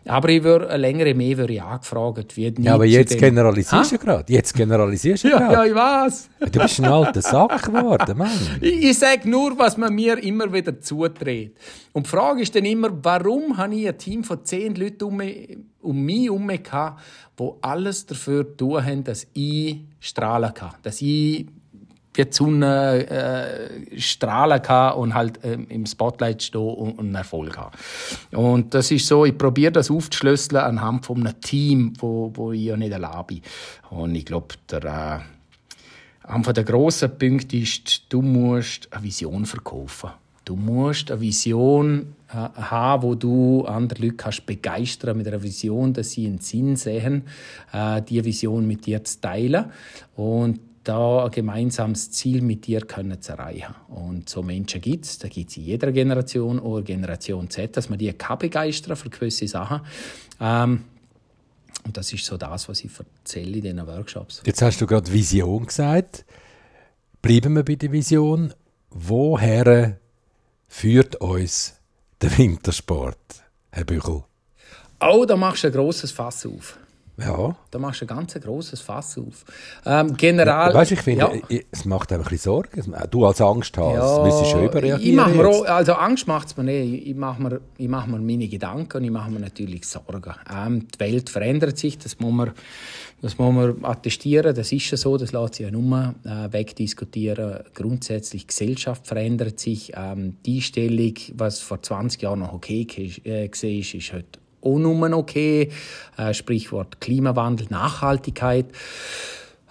Aber 0.06 0.30
ich 0.30 0.44
würde 0.44 0.76
längere 0.78 1.16
mehr 1.16 1.38
würde 1.38 1.54
ich 1.54 1.62
angefragt, 1.62 2.38
wie 2.38 2.54
Ja, 2.60 2.76
aber 2.76 2.86
jetzt 2.86 3.18
generalisierst 3.18 3.94
du 3.94 3.98
gerade. 3.98 4.32
Jetzt 4.32 4.54
generalisierst 4.54 5.24
du 5.24 5.30
ja, 5.30 5.38
gerade. 5.40 5.54
Ja, 5.54 5.66
ich 5.66 5.76
weiß. 5.76 6.30
Du 6.52 6.60
bist 6.60 6.80
ein 6.80 6.86
alter 6.86 7.22
Sack 7.22 7.64
geworden, 7.64 8.18
Mann. 8.18 8.30
Ich, 8.62 8.84
ich 8.84 9.00
sage 9.00 9.30
nur, 9.30 9.58
was 9.58 9.78
man 9.78 9.94
mir 9.94 10.22
immer 10.22 10.52
wieder 10.52 10.80
zudreht. 10.80 11.56
Und 11.94 12.06
die 12.06 12.10
Frage 12.10 12.42
ist 12.42 12.56
dann 12.56 12.66
immer, 12.66 12.90
warum 13.04 13.58
habe 13.58 13.76
ich 13.76 13.88
ein 13.88 13.98
Team 13.98 14.24
von 14.24 14.44
zehn 14.46 14.76
Leuten 14.76 15.04
um 15.04 15.18
mich, 15.18 15.58
um 15.88 16.04
mich 16.04 16.26
herum 16.26 16.48
gehabt, 16.48 17.02
die 17.40 17.50
alles 17.62 18.06
dafür 18.06 18.56
tun 18.58 18.86
haben, 18.86 19.04
dass 19.04 19.28
ich 19.34 19.80
strahlen 20.00 20.54
kann. 20.54 20.74
Dass 20.84 21.02
ich 21.02 21.48
wie 22.18 22.26
die 22.26 22.32
Sonne 22.32 23.08
äh, 23.10 24.00
strahlen 24.00 24.62
kann 24.62 24.94
und 24.94 25.14
halt 25.14 25.44
äh, 25.44 25.54
im 25.54 25.86
Spotlight 25.86 26.42
stehen 26.42 26.62
und, 26.62 26.98
und 26.98 27.16
Erfolg 27.16 27.58
haben. 27.58 27.78
Und 28.32 28.74
das 28.74 28.92
ist 28.92 29.08
so, 29.08 29.26
ich 29.26 29.38
probiere 29.38 29.72
das 29.72 29.92
aufzuschlüsseln 29.92 30.62
anhand 30.62 31.06
von 31.06 31.20
einem 31.20 31.40
Team, 31.42 31.94
wo, 32.00 32.32
wo 32.34 32.52
ich 32.52 32.62
ja 32.62 32.78
nicht 32.78 32.94
allein 32.94 33.26
bin. 33.28 33.42
Und 33.92 34.16
ich 34.16 34.26
glaube, 34.26 34.56
der, 34.70 34.84
äh, 34.84 36.28
einer 36.28 36.54
der 36.54 36.64
grossen 36.64 37.18
Punkte 37.18 37.58
ist, 37.58 38.06
du 38.10 38.22
musst 38.22 38.92
eine 38.92 39.04
Vision 39.04 39.46
verkaufen. 39.46 40.10
Du 40.44 40.56
musst 40.56 41.12
eine 41.12 41.22
Vision 41.22 42.16
äh, 42.30 42.36
haben, 42.36 43.04
wo 43.04 43.16
du 43.16 43.66
andere 43.66 44.02
Leute 44.02 44.16
kannst 44.16 44.46
begeistern 44.46 45.18
mit 45.18 45.28
einer 45.28 45.42
Vision, 45.42 45.94
dass 45.94 46.12
sie 46.12 46.26
einen 46.26 46.40
Sinn 46.40 46.76
sehen, 46.76 47.24
äh, 47.72 48.02
diese 48.02 48.26
Vision 48.26 48.68
mit 48.68 48.86
dir 48.86 49.04
zu 49.04 49.22
teilen 49.22 49.66
und 50.16 50.60
da 50.84 51.26
ein 51.26 51.32
gemeinsames 51.32 52.12
Ziel 52.12 52.42
mit 52.42 52.66
dir 52.66 52.82
können 52.82 53.22
zu 53.22 53.34
erreichen. 53.34 53.76
Und 53.90 54.30
so 54.30 54.42
Menschen 54.42 54.82
gibt 54.82 55.06
es, 55.06 55.18
da 55.20 55.28
gibt 55.28 55.52
es 55.52 55.58
in 55.58 55.64
jeder 55.64 55.92
Generation 55.92 56.60
oder 56.60 56.84
Generation 56.84 57.50
Z, 57.50 57.76
dass 57.76 57.90
man 57.90 58.00
die 58.00 58.12
kann 58.14 58.40
begeistern 58.40 58.96
für 58.96 59.10
gewisse 59.10 59.48
Sachen. 59.48 59.82
Ähm, 60.40 60.84
und 61.86 61.96
das 61.96 62.12
ist 62.12 62.26
so 62.26 62.38
das, 62.38 62.68
was 62.68 62.84
ich 62.84 62.92
erzähle 62.98 63.58
in 63.58 63.62
diesen 63.62 63.88
Workshops. 63.88 64.42
Jetzt 64.46 64.62
hast 64.62 64.82
du 64.82 64.86
gerade 64.88 65.12
Vision 65.12 65.66
gesagt. 65.66 66.26
Bleiben 67.22 67.54
wir 67.54 67.64
bei 67.64 67.76
der 67.76 67.92
Vision. 67.92 68.54
Woher 68.90 69.98
führt 70.68 71.16
uns 71.18 71.77
der 72.22 72.38
Wintersport, 72.38 73.44
Herr 73.72 73.86
Büchel? 73.86 74.24
Oh, 75.00 75.26
da 75.26 75.36
machst 75.36 75.64
du 75.64 75.68
ein 75.68 75.74
grosses 75.74 76.12
Fass 76.12 76.46
auf. 76.46 76.78
Ja. 77.18 77.56
Da 77.72 77.80
machst 77.80 78.02
du 78.02 78.06
ein 78.06 78.10
ganz 78.10 78.36
grosses 78.36 78.80
Fass 78.80 79.18
auf. 79.18 79.44
Ähm, 79.86 80.16
general. 80.16 80.70
Ja, 80.70 80.76
weißt, 80.76 80.92
ich 80.92 81.02
finde, 81.02 81.42
ja. 81.50 81.60
es 81.72 81.84
macht 81.84 82.12
einfach 82.12 82.28
ein 82.28 82.30
bisschen 82.30 82.52
Sorgen. 82.52 82.96
Du 83.10 83.26
als 83.26 83.42
Angst 83.42 83.76
hast, 83.76 83.94
ja, 83.96 84.24
müsstest 84.24 84.52
schon 84.52 84.66
überreagieren. 84.66 85.02
Ich 85.02 85.16
mach 85.16 85.28
mir 85.28 85.48
auch, 85.48 85.66
also 85.66 85.94
Angst 85.94 86.28
macht 86.28 86.50
es 86.50 86.58
mir 86.58 86.64
nicht. 86.64 87.08
Ich 87.08 87.16
mache 87.16 87.42
mir, 87.42 87.62
ich 87.78 87.88
mach 87.88 88.06
mir 88.06 88.20
meine 88.20 88.48
Gedanken 88.48 88.98
und 88.98 89.04
ich 89.04 89.10
mache 89.10 89.32
mir 89.32 89.40
natürlich 89.40 89.86
Sorgen. 89.86 90.34
Ähm, 90.54 90.88
die 90.94 91.00
Welt 91.00 91.32
verändert 91.32 91.80
sich, 91.80 91.98
das 91.98 92.20
muss 92.20 92.32
man, 92.32 92.52
das 93.24 93.40
muss 93.40 93.54
man 93.54 93.84
attestieren. 93.84 94.54
Das 94.54 94.72
ist 94.72 94.92
ja 94.92 94.98
so, 94.98 95.18
das 95.18 95.32
lässt 95.32 95.56
sich 95.56 95.66
ja 95.66 95.72
nur 95.72 96.14
äh, 96.24 96.54
wegdiskutieren. 96.54 97.64
Grundsätzlich, 97.74 98.44
die 98.44 98.48
Gesellschaft 98.48 99.08
verändert 99.08 99.60
sich. 99.60 99.92
Ähm, 99.96 100.38
die 100.46 100.62
Stellung, 100.62 101.16
was 101.34 101.62
vor 101.62 101.82
20 101.82 102.22
Jahren 102.22 102.40
noch 102.40 102.54
okay 102.54 102.86
äh, 103.24 103.50
war, 103.50 103.70
ist, 103.70 103.94
ist 103.96 104.14
heute 104.14 104.40
auch 104.68 104.80
nur 104.80 105.14
okay. 105.14 105.70
Äh, 106.18 106.34
Sprichwort 106.34 107.00
Klimawandel, 107.02 107.68
Nachhaltigkeit. 107.70 108.66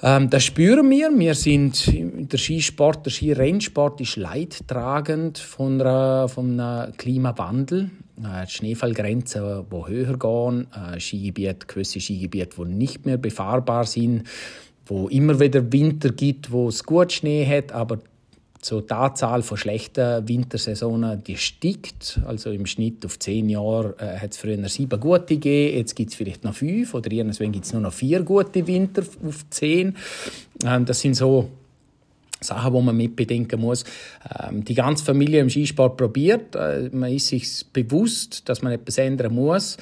Ähm, 0.02 0.28
das 0.30 0.44
spüren 0.44 0.90
wir. 0.90 1.10
Wir 1.16 1.34
sind 1.34 1.92
der 2.32 2.38
Skisport, 2.38 3.06
der 3.06 3.12
Skirennsport 3.12 4.00
ist 4.00 4.16
leidtragend 4.16 5.38
von, 5.38 5.80
einer, 5.80 6.28
von 6.28 6.60
einem 6.60 6.96
Klimawandel. 6.96 7.90
Äh, 8.22 8.46
Schneefallgrenzen, 8.46 9.66
die 9.70 9.88
höher 9.88 10.18
gehen, 10.18 10.66
äh, 10.72 11.00
Skigebiete, 11.00 11.66
gewisse 11.66 12.00
Skigebiete, 12.00 12.56
die 12.56 12.72
nicht 12.72 13.04
mehr 13.04 13.18
befahrbar 13.18 13.84
sind, 13.84 14.24
wo 14.86 15.08
immer 15.08 15.38
wieder 15.40 15.72
Winter 15.72 16.10
gibt, 16.10 16.50
wo 16.50 16.68
es 16.68 16.84
gut 16.84 17.12
Schnee 17.12 17.46
hat, 17.46 17.72
aber 17.72 17.98
so 18.62 18.80
die 18.80 18.92
Anzahl 18.92 19.42
von 19.42 19.56
schlechten 19.56 20.26
Wintersaisonen, 20.28 21.22
die 21.22 21.36
steigt. 21.36 22.20
Also 22.26 22.50
im 22.50 22.66
Schnitt 22.66 23.04
auf 23.04 23.18
zehn 23.18 23.48
Jahre 23.48 23.94
äh, 23.98 24.18
hat 24.18 24.32
es 24.32 24.38
früher 24.38 24.68
sieben 24.68 24.98
gute 25.00 25.34
gegeben, 25.34 25.78
jetzt 25.78 25.94
gibt 25.94 26.10
es 26.10 26.16
vielleicht 26.16 26.44
noch 26.44 26.54
fünf 26.54 26.94
oder 26.94 27.10
irgendwann 27.10 27.52
gibt 27.52 27.64
es 27.64 27.72
nur 27.72 27.82
noch 27.82 27.92
vier 27.92 28.22
gute 28.22 28.66
Winter 28.66 29.02
auf 29.26 29.48
zehn. 29.50 29.96
Ähm, 30.64 30.84
das 30.84 31.00
sind 31.00 31.14
so 31.14 31.50
Sachen, 32.40 32.74
die 32.74 32.82
man 32.82 32.96
mitbedenken 32.96 33.60
muss. 33.60 33.84
Ähm, 34.40 34.64
die 34.64 34.74
ganze 34.74 35.04
Familie 35.04 35.40
im 35.40 35.50
Skisport 35.50 35.96
probiert. 35.96 36.54
Äh, 36.54 36.90
man 36.92 37.12
ist 37.12 37.28
sich 37.28 37.66
bewusst, 37.72 38.48
dass 38.48 38.62
man 38.62 38.72
etwas 38.72 38.98
ändern 38.98 39.34
muss. 39.34 39.76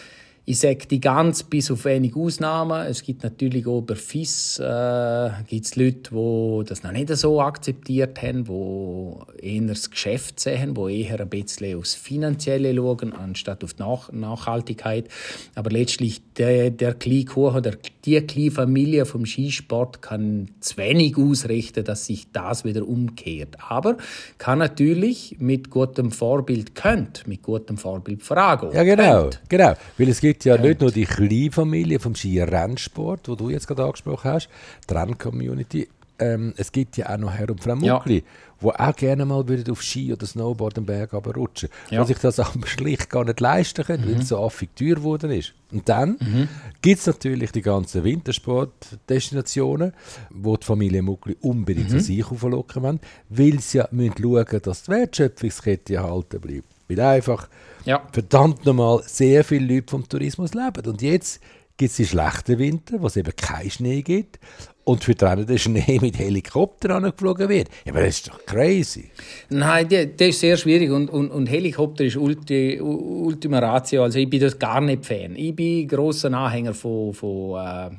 Ich 0.46 0.58
sage 0.58 0.86
die 0.90 1.00
ganz 1.00 1.42
bis 1.42 1.70
auf 1.70 1.86
wenige 1.86 2.20
Ausnahmen. 2.20 2.86
Es 2.86 3.02
gibt 3.02 3.22
natürlich 3.22 3.66
auch 3.66 3.80
bei 3.80 3.94
FIS 3.94 4.58
äh, 4.58 5.30
gibt's 5.48 5.74
Leute, 5.74 6.10
die 6.10 6.64
das 6.68 6.82
noch 6.82 6.92
nicht 6.92 7.08
so 7.16 7.40
akzeptiert 7.40 8.20
haben, 8.20 8.44
die 8.44 9.56
eher 9.56 9.68
das 9.68 9.88
Geschäft 9.88 10.38
sehen, 10.40 10.74
die 10.74 11.00
eher 11.00 11.18
ein 11.18 11.30
bisschen 11.30 11.78
aufs 11.78 11.94
Finanzielle 11.94 12.74
schauen, 12.74 13.14
anstatt 13.14 13.64
auf 13.64 13.72
die 13.72 13.82
Nach 13.82 14.12
Nachhaltigkeit. 14.12 15.08
Aber 15.54 15.70
letztlich 15.70 16.20
der, 16.34 16.70
der 16.70 16.92
kleine 16.92 17.24
Kuchen, 17.24 17.62
der, 17.62 17.78
die 18.04 18.20
kleine 18.20 18.50
Familie 18.50 19.06
vom 19.06 19.24
Skisport 19.24 20.02
kann 20.02 20.50
zu 20.60 20.76
wenig 20.76 21.16
ausrichten, 21.16 21.84
dass 21.84 22.04
sich 22.04 22.30
das 22.32 22.66
wieder 22.66 22.86
umkehrt. 22.86 23.56
Aber 23.66 23.96
kann 24.36 24.58
natürlich 24.58 25.36
mit 25.38 25.70
gutem 25.70 26.10
Vorbild 26.10 26.74
könnt, 26.74 27.26
mit 27.26 27.42
gutem 27.42 27.78
Vorbild 27.78 28.22
fragen. 28.22 28.72
Ja, 28.74 28.82
genau, 28.82 29.22
könnt. 29.22 29.40
genau. 29.48 29.72
Weil 29.96 30.08
es 30.10 30.20
gibt 30.20 30.33
gibt 30.34 30.46
ja 30.46 30.58
nicht 30.58 30.80
nur 30.80 30.90
die 30.90 31.04
Kleinfamilie 31.04 32.00
vom 32.00 32.16
Skirennsport, 32.16 33.28
wo 33.28 33.36
du 33.36 33.50
jetzt 33.50 33.68
gerade 33.68 33.84
angesprochen 33.84 34.32
hast, 34.32 34.48
die 34.90 34.94
Renn-Community. 34.94 35.88
Ähm, 36.18 36.54
es 36.56 36.72
gibt 36.72 36.96
ja 36.96 37.12
auch 37.12 37.18
noch 37.18 37.32
Herr 37.32 37.50
und 37.50 37.62
Frau 37.62 37.76
Muckli, 37.76 38.16
ja. 38.16 38.72
die 38.72 38.80
auch 38.80 38.96
gerne 38.96 39.24
mal 39.24 39.44
auf 39.70 39.82
Ski 39.82 40.12
oder 40.12 40.26
Snowboard 40.26 40.78
am 40.78 40.86
Berg 40.86 41.12
rutschen 41.12 41.68
ja. 41.90 42.02
die 42.02 42.08
sich 42.08 42.18
das 42.18 42.40
aber 42.40 42.66
schlicht 42.66 43.10
gar 43.10 43.24
nicht 43.24 43.40
leisten 43.40 43.84
können, 43.84 44.04
mhm. 44.04 44.14
weil 44.14 44.20
es 44.22 44.28
so 44.28 44.44
affig 44.44 44.70
teuer 44.74 44.96
geworden 44.96 45.30
ist. 45.30 45.54
Und 45.72 45.88
dann 45.88 46.16
mhm. 46.20 46.48
gibt 46.82 47.00
es 47.00 47.06
natürlich 47.06 47.52
die 47.52 47.62
ganzen 47.62 48.02
Wintersportdestinationen, 48.02 49.92
wo 50.30 50.56
die 50.56 50.66
Familie 50.66 51.02
Muckli 51.02 51.36
unbedingt 51.40 51.90
mhm. 51.90 51.98
zu 51.98 52.00
sich 52.00 52.24
auflocken 52.24 52.82
wollen, 52.82 53.00
weil 53.28 53.60
sie 53.60 53.78
ja 53.78 53.88
müssen 53.92 54.14
schauen 54.20 54.60
dass 54.62 54.82
die 54.84 54.90
Wertschöpfungskette 54.90 55.94
erhalten 55.94 56.40
bleibt. 56.40 56.66
Weil 56.88 57.00
einfach 57.00 57.48
ja. 57.84 58.02
verdammt 58.12 58.64
nochmal 58.64 59.02
sehr 59.04 59.44
viele 59.44 59.74
Leute 59.74 59.90
vom 59.90 60.08
Tourismus 60.08 60.54
leben. 60.54 60.86
Und 60.86 61.02
jetzt 61.02 61.40
gibt 61.76 61.90
es 61.90 61.96
die 61.96 62.06
schlechten 62.06 62.58
Winter, 62.58 63.00
wo 63.00 63.06
es 63.06 63.16
eben 63.16 63.34
keinen 63.36 63.70
Schnee 63.70 64.02
gibt 64.02 64.38
und 64.84 65.02
für 65.02 65.14
die 65.14 65.46
der 65.46 65.58
Schnee 65.58 65.98
mit 66.00 66.18
Helikopter 66.18 66.90
angeflogen 66.90 67.48
wird. 67.48 67.68
Ja, 67.84 67.92
aber 67.92 68.02
das 68.02 68.16
ist 68.16 68.28
doch 68.28 68.44
crazy. 68.46 69.10
Nein, 69.48 69.88
das 69.88 70.28
ist 70.28 70.40
sehr 70.40 70.56
schwierig 70.56 70.90
und, 70.90 71.08
und, 71.08 71.30
und 71.30 71.46
Helikopter 71.46 72.04
ist 72.04 72.16
Ulti, 72.16 72.80
Ultima 72.80 73.58
Ratio. 73.58 74.04
Also 74.04 74.18
ich 74.18 74.28
bin 74.28 74.40
das 74.40 74.58
gar 74.58 74.80
nicht 74.80 75.04
Fan. 75.04 75.36
Ich 75.36 75.56
bin 75.56 75.88
großer 75.88 76.32
Anhänger 76.32 76.74
von, 76.74 77.12
von 77.14 77.58
äh, 77.58 77.90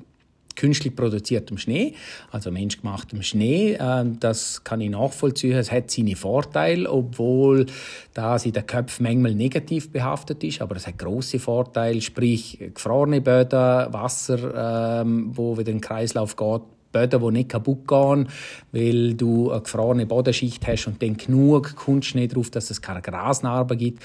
künstlich 0.56 0.96
produziertem 0.96 1.58
Schnee, 1.58 1.94
also 2.32 2.52
menschgemachtem 2.52 3.22
Schnee. 3.22 3.78
Ähm, 3.80 4.20
das 4.20 4.64
kann 4.64 4.82
ich 4.82 4.90
nachvollziehen. 4.90 5.54
Es 5.54 5.72
hat 5.72 5.92
seine 5.92 6.16
Vorteile, 6.16 6.90
obwohl 6.90 7.66
das 8.14 8.46
in 8.46 8.54
den 8.54 8.66
Köpfen 8.66 9.04
manchmal 9.04 9.36
negativ 9.36 9.92
behaftet 9.92 10.44
ist, 10.44 10.62
aber 10.62 10.76
es 10.76 10.88
hat 10.88 10.98
große 10.98 11.40
Vorteile, 11.40 12.02
sprich 12.02 12.58
gefrorene 12.74 13.22
Böden, 13.22 13.94
Wasser, 13.94 15.02
ähm, 15.02 15.32
wo 15.34 15.58
wieder 15.58 15.72
in 15.72 15.78
den 15.78 15.82
Kreislauf 15.82 16.36
geht, 16.36 16.62
Böden, 16.96 17.20
die 17.20 17.32
nicht 17.32 17.50
kaputt 17.50 17.88
gehen, 17.88 18.30
weil 18.72 19.16
du 19.16 19.52
eine 19.52 19.62
gefrorene 19.62 20.06
Bodenschicht 20.06 20.66
hast 20.66 20.88
und 20.88 21.04
dann 21.04 21.18
genug 21.18 21.76
Kunstschnee 21.76 22.28
drauf, 22.28 22.50
dass 22.50 22.70
es 22.70 22.82
keine 22.82 23.02
Grasnarben 23.02 23.78
gibt. 23.78 24.02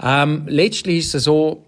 Ähm, 0.00 0.44
letztlich 0.46 0.98
ist 0.98 1.16
es 1.16 1.24
so, 1.24 1.64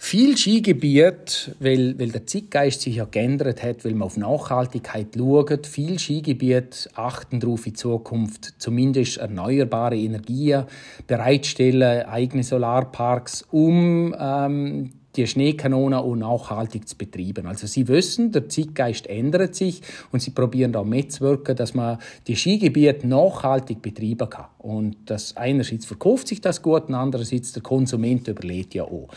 viel 0.00 0.36
Skigebiet, 0.36 1.56
weil, 1.58 1.98
weil 1.98 2.10
der 2.10 2.24
Zeitgeist 2.24 2.82
sich 2.82 2.96
ja 2.96 3.04
geändert 3.04 3.64
hat, 3.64 3.84
weil 3.84 3.94
man 3.94 4.06
auf 4.06 4.16
Nachhaltigkeit 4.16 5.08
schaut. 5.16 5.66
Viel 5.66 5.98
Skigebiet 5.98 6.88
achten 6.94 7.40
darauf 7.40 7.66
in 7.66 7.74
Zukunft 7.74 8.54
zumindest 8.58 9.18
erneuerbare 9.18 9.96
Energien 9.96 10.64
bereitstellen, 11.08 12.06
eigene 12.06 12.44
Solarparks, 12.44 13.44
um 13.50 14.14
ähm, 14.18 14.92
die 15.18 15.26
Schneekanone 15.26 15.98
auch 15.98 16.14
nachhaltig 16.14 16.88
zu 16.88 16.96
betreiben. 16.96 17.46
Also 17.46 17.66
sie 17.66 17.88
wissen, 17.88 18.30
der 18.32 18.48
Zeitgeist 18.48 19.08
ändert 19.08 19.54
sich 19.54 19.82
und 20.12 20.20
sie 20.20 20.30
probieren 20.30 20.72
da 20.72 20.84
mitzuwirken, 20.84 21.56
dass 21.56 21.74
man 21.74 21.98
die 22.26 22.36
Skigebiete 22.36 23.06
nachhaltig 23.06 23.82
betreiben 23.82 24.30
kann. 24.30 24.46
Und 24.58 24.96
das 25.06 25.36
einerseits 25.36 25.86
verkauft 25.86 26.28
sich 26.28 26.40
das 26.40 26.62
gut 26.62 26.88
und 26.88 26.94
andererseits 26.94 27.52
der 27.52 27.62
Konsument 27.62 28.28
überlebt 28.28 28.74
ja 28.74 28.84
auch. 28.84 29.08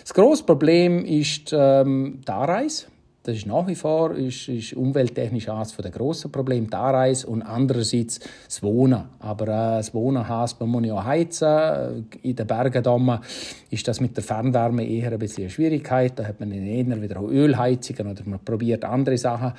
Das 0.00 0.14
grosse 0.14 0.44
Problem 0.44 1.04
ist 1.04 1.52
ähm, 1.52 2.20
die 2.26 2.32
Anreise. 2.32 2.86
Das 3.22 3.36
ist 3.36 3.46
nach 3.46 3.66
wie 3.66 3.74
vor 3.74 4.14
ist, 4.14 4.48
ist 4.48 4.72
umwelttechnisch 4.72 5.50
eines 5.50 5.76
der 5.76 5.90
grossen 5.90 6.32
Probleme, 6.32 6.66
die 6.68 6.74
Anreise 6.74 7.26
und 7.26 7.42
andererseits 7.42 8.18
das 8.46 8.62
Wohnen. 8.62 9.04
Aber 9.18 9.44
äh, 9.44 9.76
das 9.76 9.92
Wohnen 9.92 10.26
heisst, 10.26 10.58
man 10.58 10.70
muss 10.70 10.86
ja 10.86 11.04
heizen. 11.04 12.06
In 12.22 12.34
den 12.34 12.46
Bergen 12.46 13.20
ist 13.68 13.86
das 13.86 14.00
mit 14.00 14.16
der 14.16 14.24
Fernwärme 14.24 14.88
eher 14.88 15.12
ein 15.12 15.18
bisschen 15.18 15.44
eine 15.44 15.50
Schwierigkeit. 15.50 16.18
Da 16.18 16.24
hat 16.24 16.40
man 16.40 16.50
eher 16.50 17.02
wieder 17.02 17.20
Ölheizungen 17.20 18.10
oder 18.10 18.22
man 18.24 18.40
probiert 18.42 18.86
andere 18.86 19.18
Sachen. 19.18 19.52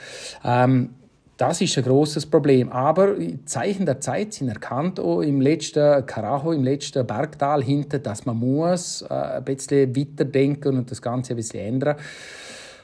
Ähm, 0.44 0.90
das 1.38 1.62
ist 1.62 1.78
ein 1.78 1.84
großes 1.84 2.26
Problem. 2.26 2.72
Aber 2.72 3.16
Zeichen 3.46 3.86
der 3.86 4.00
Zeit 4.00 4.34
sind 4.34 4.50
erkannt, 4.50 5.00
auch 5.00 5.22
im 5.22 5.40
letzten 5.40 6.04
Karacho, 6.08 6.52
im 6.52 6.64
letzten 6.64 7.06
Bergtal 7.06 7.64
hinten, 7.64 8.02
dass 8.02 8.26
man 8.26 8.38
muss 8.38 9.04
äh, 9.04 9.14
ein 9.14 9.44
bisschen 9.44 9.96
weiterdenken 9.96 10.80
und 10.80 10.90
das 10.90 11.00
Ganze 11.00 11.34
ein 11.34 11.38
bisschen 11.38 11.64
ändern 11.64 11.98
muss 11.98 12.41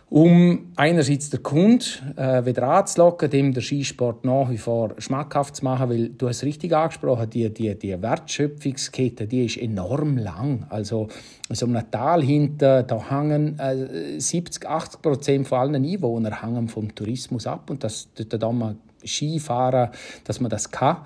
um 0.09 0.71
einerseits 0.77 1.29
den 1.29 1.43
Kunden 1.43 1.81
äh, 2.15 2.45
wieder 2.45 2.63
anzulocken, 2.69 3.29
dem 3.29 3.53
der 3.53 3.61
Skisport 3.61 4.23
nach 4.23 4.49
wie 4.49 4.57
vor 4.57 4.95
schmackhaft 4.99 5.57
zu 5.57 5.65
machen, 5.65 5.89
weil 5.89 6.09
du 6.09 6.29
hast 6.29 6.43
richtig 6.43 6.73
angesprochen, 6.73 7.29
die, 7.29 7.53
die, 7.53 7.77
die 7.77 8.01
Wertschöpfungskette, 8.01 9.27
die 9.27 9.45
ist 9.45 9.57
enorm 9.57 10.17
lang. 10.17 10.65
Also 10.69 11.09
so 11.49 11.65
einem 11.65 11.91
Tal 11.91 12.23
hinten, 12.23 12.87
da 12.87 13.09
hängen 13.09 13.59
äh, 13.59 14.19
70, 14.19 14.65
80 14.65 15.01
Prozent 15.01 15.47
von 15.47 15.59
allen 15.59 15.83
Einwohnern 15.83 16.41
hängen 16.41 16.69
vom 16.69 16.95
Tourismus 16.95 17.45
ab 17.45 17.69
und 17.69 17.83
das 17.83 18.07
da 18.15 18.51
mal 18.51 18.77
Skifahren, 19.05 19.89
dass 20.23 20.39
man 20.39 20.49
das 20.49 20.71
kann. 20.71 20.97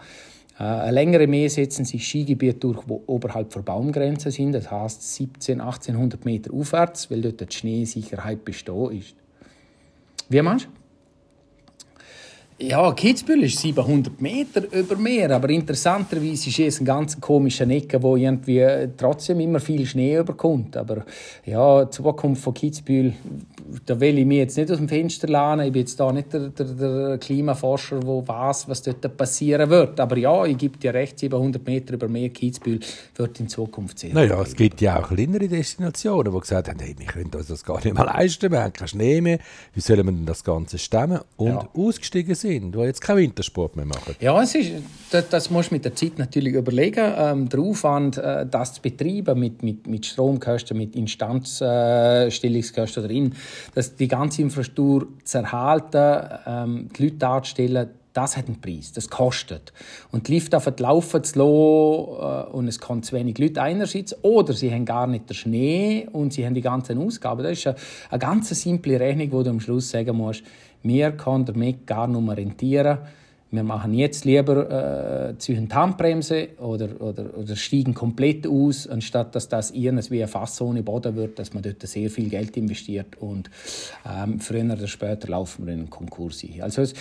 Äh, 0.60 0.64
eine 0.64 0.92
längere 0.92 1.28
Mähe 1.28 1.50
setzen 1.50 1.86
sich 1.86 2.08
Skigebiete 2.08 2.60
durch, 2.60 2.84
die 2.84 3.00
oberhalb 3.08 3.50
der 3.52 3.62
Baumgrenze 3.62 4.32
sind, 4.32 4.54
das 4.54 4.70
heißt 4.70 5.16
17, 5.16 5.62
1800 5.62 6.26
Meter 6.26 6.54
aufwärts, 6.54 7.10
weil 7.10 7.22
dort 7.22 7.42
die 7.42 7.56
Schneesicherheit 7.56 8.44
bestehen 8.46 8.92
ist. 8.92 9.16
Wie 10.30 10.42
meinst 10.42 10.66
du? 10.66 10.81
Ja, 12.62 12.92
Kitzbühel 12.92 13.46
ist 13.46 13.58
700 13.58 14.22
Meter 14.22 14.72
über 14.72 14.96
Meer, 14.96 15.32
aber 15.32 15.50
interessanterweise 15.50 16.50
ist 16.50 16.60
es 16.60 16.80
ein 16.80 16.86
ganz 16.86 17.20
komischer 17.20 17.68
Ecke, 17.68 18.04
wo 18.04 18.16
irgendwie 18.16 18.88
trotzdem 18.98 19.40
immer 19.40 19.60
viel 19.60 19.84
Schnee 19.88 20.18
überkommt. 20.18 20.78
Aber 20.78 21.04
ja, 21.44 21.86
die 21.86 21.90
Zukunft 21.90 22.44
von 22.44 22.54
Kitzbühel, 22.54 23.14
da 23.88 24.00
will 24.00 24.20
ich 24.20 24.28
mich 24.28 24.38
jetzt 24.38 24.58
nicht 24.58 24.70
aus 24.70 24.78
dem 24.78 24.88
Fenster 24.88 25.28
lehnen. 25.28 25.66
Ich 25.66 25.74
bin 25.74 25.82
jetzt 25.82 26.00
da 26.00 26.12
nicht 26.12 26.32
der, 26.34 26.50
der, 26.50 26.66
der 26.66 27.18
Klimaforscher, 27.18 28.00
der 28.00 28.28
weiß, 28.28 28.70
was 28.70 28.84
dort 28.84 29.18
passieren 29.18 29.68
wird. 29.72 30.00
Aber 30.00 30.18
ja, 30.18 30.46
ich 30.46 30.58
gebe 30.58 30.78
dir 30.78 30.94
recht, 30.94 31.18
700 31.18 31.66
Meter 31.66 31.96
über 31.96 32.08
Meer 32.08 32.30
Kitzbühel 32.30 32.80
wird 33.16 33.40
in 33.40 33.50
Zukunft 33.50 33.98
sehr 33.98 34.14
Naja, 34.14 34.40
es 34.40 34.56
gibt 34.56 34.82
ja 34.82 35.00
auch 35.00 35.08
kleinere 35.08 35.48
Destinationen, 35.48 36.32
die 36.32 36.40
gesagt 36.40 36.70
haben, 36.70 36.80
hey, 36.80 36.94
wir 36.96 37.08
können 37.08 37.32
uns 37.34 37.48
das 37.48 37.66
gar 37.66 37.84
nicht 37.84 37.96
mehr 37.96 38.06
leisten, 38.06 38.52
wir 38.52 38.62
haben 38.62 38.74
keinen 38.74 38.88
Schnee 38.88 39.20
mehr, 39.20 39.40
wie 39.74 39.82
sollen 39.82 40.06
wir 40.06 40.12
denn 40.12 40.28
das 40.28 40.44
Ganze 40.44 40.78
stemmen? 40.78 41.22
Und 41.38 41.48
ja. 41.48 41.68
ausgestiegen 41.74 42.36
sind 42.36 42.51
sind, 42.60 42.76
die 42.76 42.80
jetzt 42.80 43.02
keinen 43.02 43.18
Wintersport 43.18 43.76
mehr 43.76 43.86
machen. 43.86 44.16
Ja, 44.20 44.42
es 44.42 44.56
ist, 44.56 44.72
das, 45.12 45.30
das 45.30 45.50
musst 45.50 45.72
du 45.72 45.76
mit 45.76 45.86
der 45.86 45.96
Zeit 45.96 46.18
natürlich 46.18 46.54
überlegen. 46.54 47.14
Ähm, 47.16 47.50
der 47.50 47.60
Aufwand, 47.60 48.18
äh, 48.18 48.46
das 48.46 48.74
zu 48.74 48.82
betreiben 48.82 49.40
mit, 49.40 49.64
mit, 49.64 49.88
mit 49.88 50.06
Stromkosten, 50.06 50.78
mit 50.78 50.96
Instanzstellungskosten 50.96 53.04
äh, 53.04 53.08
drin, 53.08 53.36
dass 53.76 53.96
die 53.96 54.08
ganze 54.08 54.42
Infrastruktur 54.42 55.08
zu 55.24 55.40
erhalten, 55.40 56.40
ähm, 56.46 56.90
die 56.98 57.04
Leute 57.04 57.18
darzustellen, 57.18 57.90
das 58.14 58.36
hat 58.36 58.48
einen 58.48 58.60
Preis, 58.60 58.92
das 58.92 59.10
kostet. 59.10 59.72
Und 60.12 60.28
die 60.28 60.34
Lift 60.34 60.54
auf 60.54 60.68
laufen 60.80 61.24
zu 61.24 61.40
lassen, 61.40 62.52
äh, 62.52 62.56
und 62.56 62.68
es 62.68 62.80
kommen 62.80 63.04
zu 63.04 63.16
wenig 63.16 63.38
Leute 63.38 63.62
einerseits, 63.62 64.16
oder 64.24 64.54
sie 64.54 64.72
haben 64.72 64.86
gar 64.86 65.08
nicht 65.08 65.30
den 65.30 65.36
Schnee 65.36 66.08
und 66.12 66.34
sie 66.34 66.46
haben 66.46 66.54
die 66.54 66.62
ganzen 66.62 66.98
Ausgaben. 66.98 67.44
Das 67.44 67.54
ist 67.54 67.68
eine, 67.68 67.76
eine 68.10 68.20
ganz 68.20 68.50
simple 68.50 69.00
Rechnung, 69.00 69.32
wo 69.32 69.44
du 69.44 69.50
am 69.50 69.60
Schluss 69.60 69.90
sagen 69.90 70.18
musst, 70.18 70.44
wir 70.84 71.12
können 71.12 71.46
damit 71.46 71.88
gar 71.88 72.08
nicht 72.08 72.22
mehr 72.22 72.38
rentieren 72.38 73.00
wir 73.54 73.64
machen 73.64 73.94
jetzt 73.94 74.24
lieber 74.24 75.30
äh, 75.30 75.34
die 75.34 75.70
Handbremse 75.74 76.50
oder, 76.60 76.90
oder, 77.02 77.38
oder 77.38 77.56
steigen 77.58 77.94
komplett 77.94 78.48
aus, 78.48 78.88
anstatt 78.88 79.36
dass 79.36 79.50
das 79.50 79.72
irgendwas 79.72 80.10
wie 80.10 80.24
ein 80.24 80.30
Fass 80.30 80.62
ohne 80.62 80.84
Boden 80.84 81.18
wird, 81.18 81.38
dass 81.38 81.54
man 81.54 81.62
dort 81.62 81.86
sehr 81.86 82.10
viel 82.10 82.30
Geld 82.30 82.56
investiert 82.56 83.18
und 83.20 83.50
ähm, 84.10 84.40
früher 84.40 84.64
oder 84.64 84.88
später 84.88 85.28
laufen 85.28 85.66
wir 85.66 85.74
in 85.74 85.80
einen 85.80 85.90
Konkurs. 85.90 86.46
Also 86.62 86.84
es, 86.84 86.94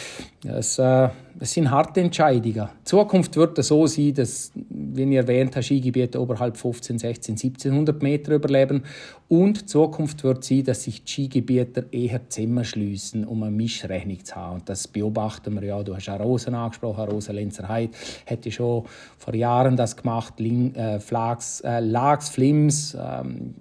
es, 0.45 0.79
äh, 0.81 1.09
es 1.39 1.53
sind 1.53 1.71
harte 1.71 2.01
Entscheidungen. 2.01 2.69
Die 2.81 2.85
Zukunft 2.85 3.37
wird 3.37 3.63
so 3.63 3.87
sein, 3.87 4.15
dass, 4.15 4.51
wie 4.55 5.05
ich 5.05 5.17
erwähnt 5.17 5.55
habe, 5.55 5.63
Skigebiete 5.63 6.21
oberhalb 6.21 6.57
15, 6.57 6.99
16, 6.99 7.35
1700 7.35 8.03
Meter 8.03 8.35
überleben 8.35 8.83
und 9.31 9.61
die 9.61 9.67
Zukunft 9.67 10.25
wird 10.25 10.43
sein, 10.43 10.65
dass 10.65 10.83
sich 10.83 11.05
die 11.05 11.13
Skigebiete 11.13 11.87
eher 11.93 12.29
zusammenschliessen, 12.29 13.25
um 13.25 13.45
eine 13.45 13.53
Mischrechnung 13.53 14.25
zu 14.25 14.35
haben. 14.35 14.55
Und 14.57 14.69
das 14.69 14.89
beobachten 14.89 15.55
wir 15.55 15.69
ja. 15.69 15.83
Du 15.85 15.95
hast 15.95 16.09
auch 16.09 16.19
Rosen 16.19 16.53
angesprochen, 16.57 17.05
Rosa 17.09 17.33
Lenzer 17.33 17.69
Heid 17.69 17.91
hätte 18.25 18.51
schon 18.51 18.87
vor 19.19 19.35
Jahren 19.37 19.77
das 19.77 19.97
gemacht, 19.97 20.41
Ling, 20.41 20.75
äh, 20.75 20.99
Flags, 20.99 21.61
äh, 21.61 21.79
Lags, 21.79 22.29
Flims, 22.31 22.97
ähm, 23.01 23.55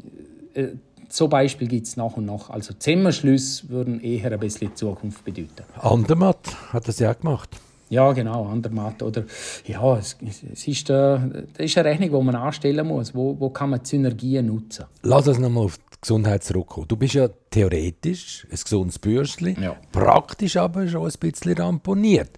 äh, 0.55 0.69
so 1.07 1.27
Beispiel 1.27 1.67
gibt 1.67 1.85
es 1.85 1.97
nach 1.97 2.17
und 2.17 2.25
nach. 2.25 2.49
Also 2.49 2.73
Zimmerschlüsse 2.73 3.69
würden 3.69 3.99
eher 4.01 4.31
ein 4.31 4.39
bisschen 4.39 4.75
Zukunft 4.75 5.23
bedeuten. 5.23 5.65
Andermatt 5.79 6.73
hat 6.73 6.87
das 6.87 6.97
ja 6.97 7.11
auch 7.11 7.19
gemacht. 7.19 7.49
Ja, 7.89 8.11
genau, 8.13 8.45
Andermatt. 8.45 9.01
Oder, 9.01 9.23
ja, 9.65 9.97
es, 9.97 10.15
es 10.53 10.67
ist, 10.67 10.89
äh, 10.89 10.93
das 10.93 11.65
ist 11.65 11.77
eine 11.77 11.89
Rechnung, 11.89 12.09
die 12.19 12.25
man 12.25 12.35
anstellen 12.35 12.87
muss. 12.87 13.13
Wo, 13.15 13.35
wo 13.39 13.49
kann 13.49 13.71
man 13.71 13.81
die 13.81 13.87
Synergien 13.89 14.45
nutzen? 14.45 14.85
Lass 15.01 15.27
uns 15.27 15.39
nochmal 15.39 15.65
auf 15.65 15.77
die 15.77 15.97
Gesundheit 16.01 16.43
zurückkommen. 16.43 16.87
Du 16.87 16.95
bist 16.95 17.15
ja 17.15 17.27
theoretisch 17.49 18.45
ein 18.51 18.57
gesundes 18.63 18.99
Bürstchen, 18.99 19.61
Ja. 19.61 19.75
praktisch 19.91 20.55
aber 20.57 20.87
schon 20.87 21.05
ein 21.07 21.13
bisschen 21.19 21.53
ramponiert. 21.53 22.29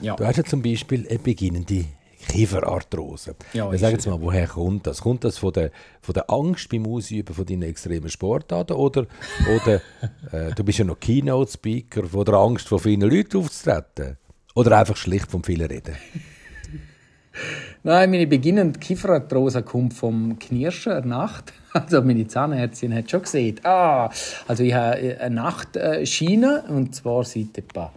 Ja. 0.00 0.14
Du 0.16 0.24
hast 0.24 0.36
ja 0.36 0.44
zum 0.44 0.62
Beispiel 0.62 1.06
eine 1.08 1.18
beginnende 1.18 1.84
Kieferarthrose. 2.28 3.34
Ja, 3.52 3.72
es, 3.72 3.80
jetzt 3.80 4.06
mal, 4.06 4.20
woher 4.20 4.46
kommt 4.46 4.86
das? 4.86 5.00
Kommt 5.00 5.24
das 5.24 5.38
von 5.38 5.52
der, 5.52 5.70
von 6.00 6.12
der 6.12 6.30
Angst 6.30 6.68
beim 6.68 6.86
Ausüben 6.86 7.34
von 7.34 7.44
deinen 7.46 7.62
extremen 7.62 8.08
Sportarten 8.08 8.74
oder, 8.74 9.06
oder 9.56 9.80
äh, 10.32 10.52
du 10.54 10.62
bist 10.64 10.78
ja 10.78 10.84
noch 10.84 11.00
Keynote-Speaker, 11.00 12.04
von 12.06 12.24
der 12.24 12.34
Angst, 12.34 12.68
vor 12.68 12.78
vielen 12.78 13.00
Leuten 13.02 13.38
aufzutreten? 13.38 14.16
Oder 14.54 14.78
einfach 14.78 14.96
schlicht 14.96 15.30
vom 15.30 15.44
vielen 15.44 15.66
Reden? 15.66 15.96
Nein, 17.82 18.10
meine 18.10 18.26
beginnende 18.26 18.78
Kieferarthrose 18.78 19.62
kommt 19.62 19.94
vom 19.94 20.38
Knirschen 20.38 20.92
der 20.92 21.06
Nacht. 21.06 21.52
Also 21.72 22.02
meine 22.02 22.26
Zahnärztin 22.26 22.92
hat 22.92 23.08
schon 23.08 23.22
gesehen. 23.22 23.60
Ah, 23.62 24.10
also 24.48 24.64
ich 24.64 24.74
habe 24.74 25.18
eine 25.20 25.36
Nachtschiene 25.36 26.64
und 26.66 26.96
zwar 26.96 27.22
seit 27.22 27.56
etwa, 27.56 27.92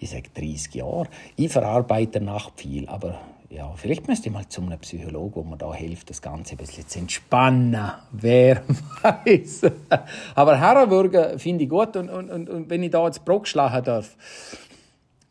ich 0.00 0.10
sage 0.10 0.24
30 0.34 0.74
Jahren. 0.74 1.06
Ich 1.36 1.52
verarbeite 1.52 2.20
Nacht 2.20 2.54
viel, 2.56 2.88
aber 2.88 3.20
ja, 3.48 3.72
vielleicht 3.76 4.08
müsste 4.08 4.28
ich 4.28 4.32
mal 4.32 4.48
zu 4.48 4.62
einem 4.62 4.76
Psychologen, 4.80 5.36
wo 5.36 5.42
mir 5.44 5.56
da 5.56 5.72
hilft, 5.72 6.10
das 6.10 6.20
Ganze 6.20 6.54
ein 6.54 6.56
bisschen 6.56 6.88
zu 6.88 6.98
entspannen. 6.98 7.92
Wer 8.10 8.62
weiß. 9.02 9.70
Aber 10.34 10.58
Herrenwürgen 10.58 11.38
finde 11.38 11.62
ich 11.62 11.70
gut 11.70 11.94
und, 11.96 12.10
und, 12.10 12.28
und, 12.28 12.50
und 12.50 12.70
wenn 12.70 12.82
ich 12.82 12.90
da 12.90 13.06
jetzt 13.06 13.24
Brock 13.24 13.46
schlagen 13.46 13.84
darf, 13.84 14.16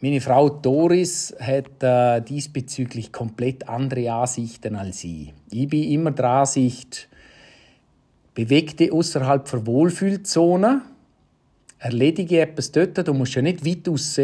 meine 0.01 0.19
Frau 0.19 0.49
Doris 0.49 1.35
hat 1.39 1.83
äh, 1.83 2.21
diesbezüglich 2.21 3.11
komplett 3.11 3.69
andere 3.69 4.11
Ansichten 4.11 4.75
als 4.75 5.03
ich. 5.03 5.31
Ich 5.51 5.67
bin 5.67 5.83
immer 5.83 6.09
der 6.11 6.25
Ansicht, 6.25 7.07
bewegte 8.33 8.91
außerhalb 8.91 9.49
der 9.49 9.65
Wohlfühlzone, 9.67 10.81
erledige 11.77 12.41
etwas 12.41 12.71
dort, 12.71 13.07
du 13.07 13.13
musst 13.13 13.35
ja 13.35 13.43
nicht 13.43 13.63
weit 13.63 13.87
raus, 13.87 14.19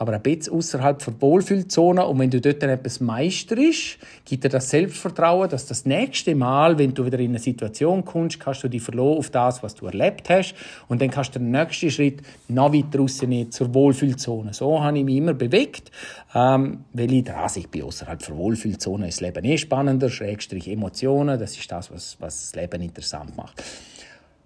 aber 0.00 0.14
ein 0.14 0.22
bisschen 0.22 0.54
außerhalb 0.54 1.04
der 1.04 1.20
Wohlfühlzone 1.20 2.06
und 2.06 2.18
wenn 2.18 2.30
du 2.30 2.40
dort 2.40 2.62
dann 2.62 2.70
etwas 2.70 3.00
meisterst, 3.00 3.98
gibt 4.24 4.44
dir 4.44 4.48
das 4.48 4.70
Selbstvertrauen, 4.70 5.50
dass 5.50 5.66
das 5.66 5.84
nächste 5.84 6.34
Mal, 6.34 6.78
wenn 6.78 6.94
du 6.94 7.04
wieder 7.04 7.18
in 7.18 7.32
eine 7.32 7.38
Situation 7.38 8.02
kommst, 8.02 8.40
kannst 8.40 8.64
du 8.64 8.68
dich 8.68 8.80
verlassen 8.80 9.18
auf 9.18 9.28
das, 9.28 9.62
was 9.62 9.74
du 9.74 9.84
erlebt 9.84 10.30
hast 10.30 10.54
und 10.88 11.02
dann 11.02 11.10
kannst 11.10 11.34
du 11.34 11.38
den 11.38 11.50
nächsten 11.50 11.90
Schritt 11.90 12.22
noch 12.48 12.72
weiter 12.72 12.98
rausnehmen 12.98 13.52
zur 13.52 13.74
Wohlfühlzone. 13.74 14.54
So 14.54 14.82
habe 14.82 14.96
ich 14.96 15.04
mich 15.04 15.16
immer 15.16 15.34
bewegt, 15.34 15.90
ähm, 16.34 16.84
weil 16.94 17.12
ich 17.12 17.24
der 17.24 17.46
bin, 17.70 17.82
außerhalb 17.82 18.24
der 18.24 18.36
Wohlfühlzone 18.38 19.06
ist 19.06 19.20
das 19.20 19.26
Leben 19.26 19.44
eh 19.44 19.58
spannender, 19.58 20.08
Schrägstrich 20.08 20.66
Emotionen, 20.68 21.38
das 21.38 21.58
ist 21.58 21.70
das, 21.70 21.92
was, 21.92 22.16
was 22.20 22.40
das 22.40 22.54
Leben 22.58 22.80
interessant 22.80 23.36
macht. 23.36 23.62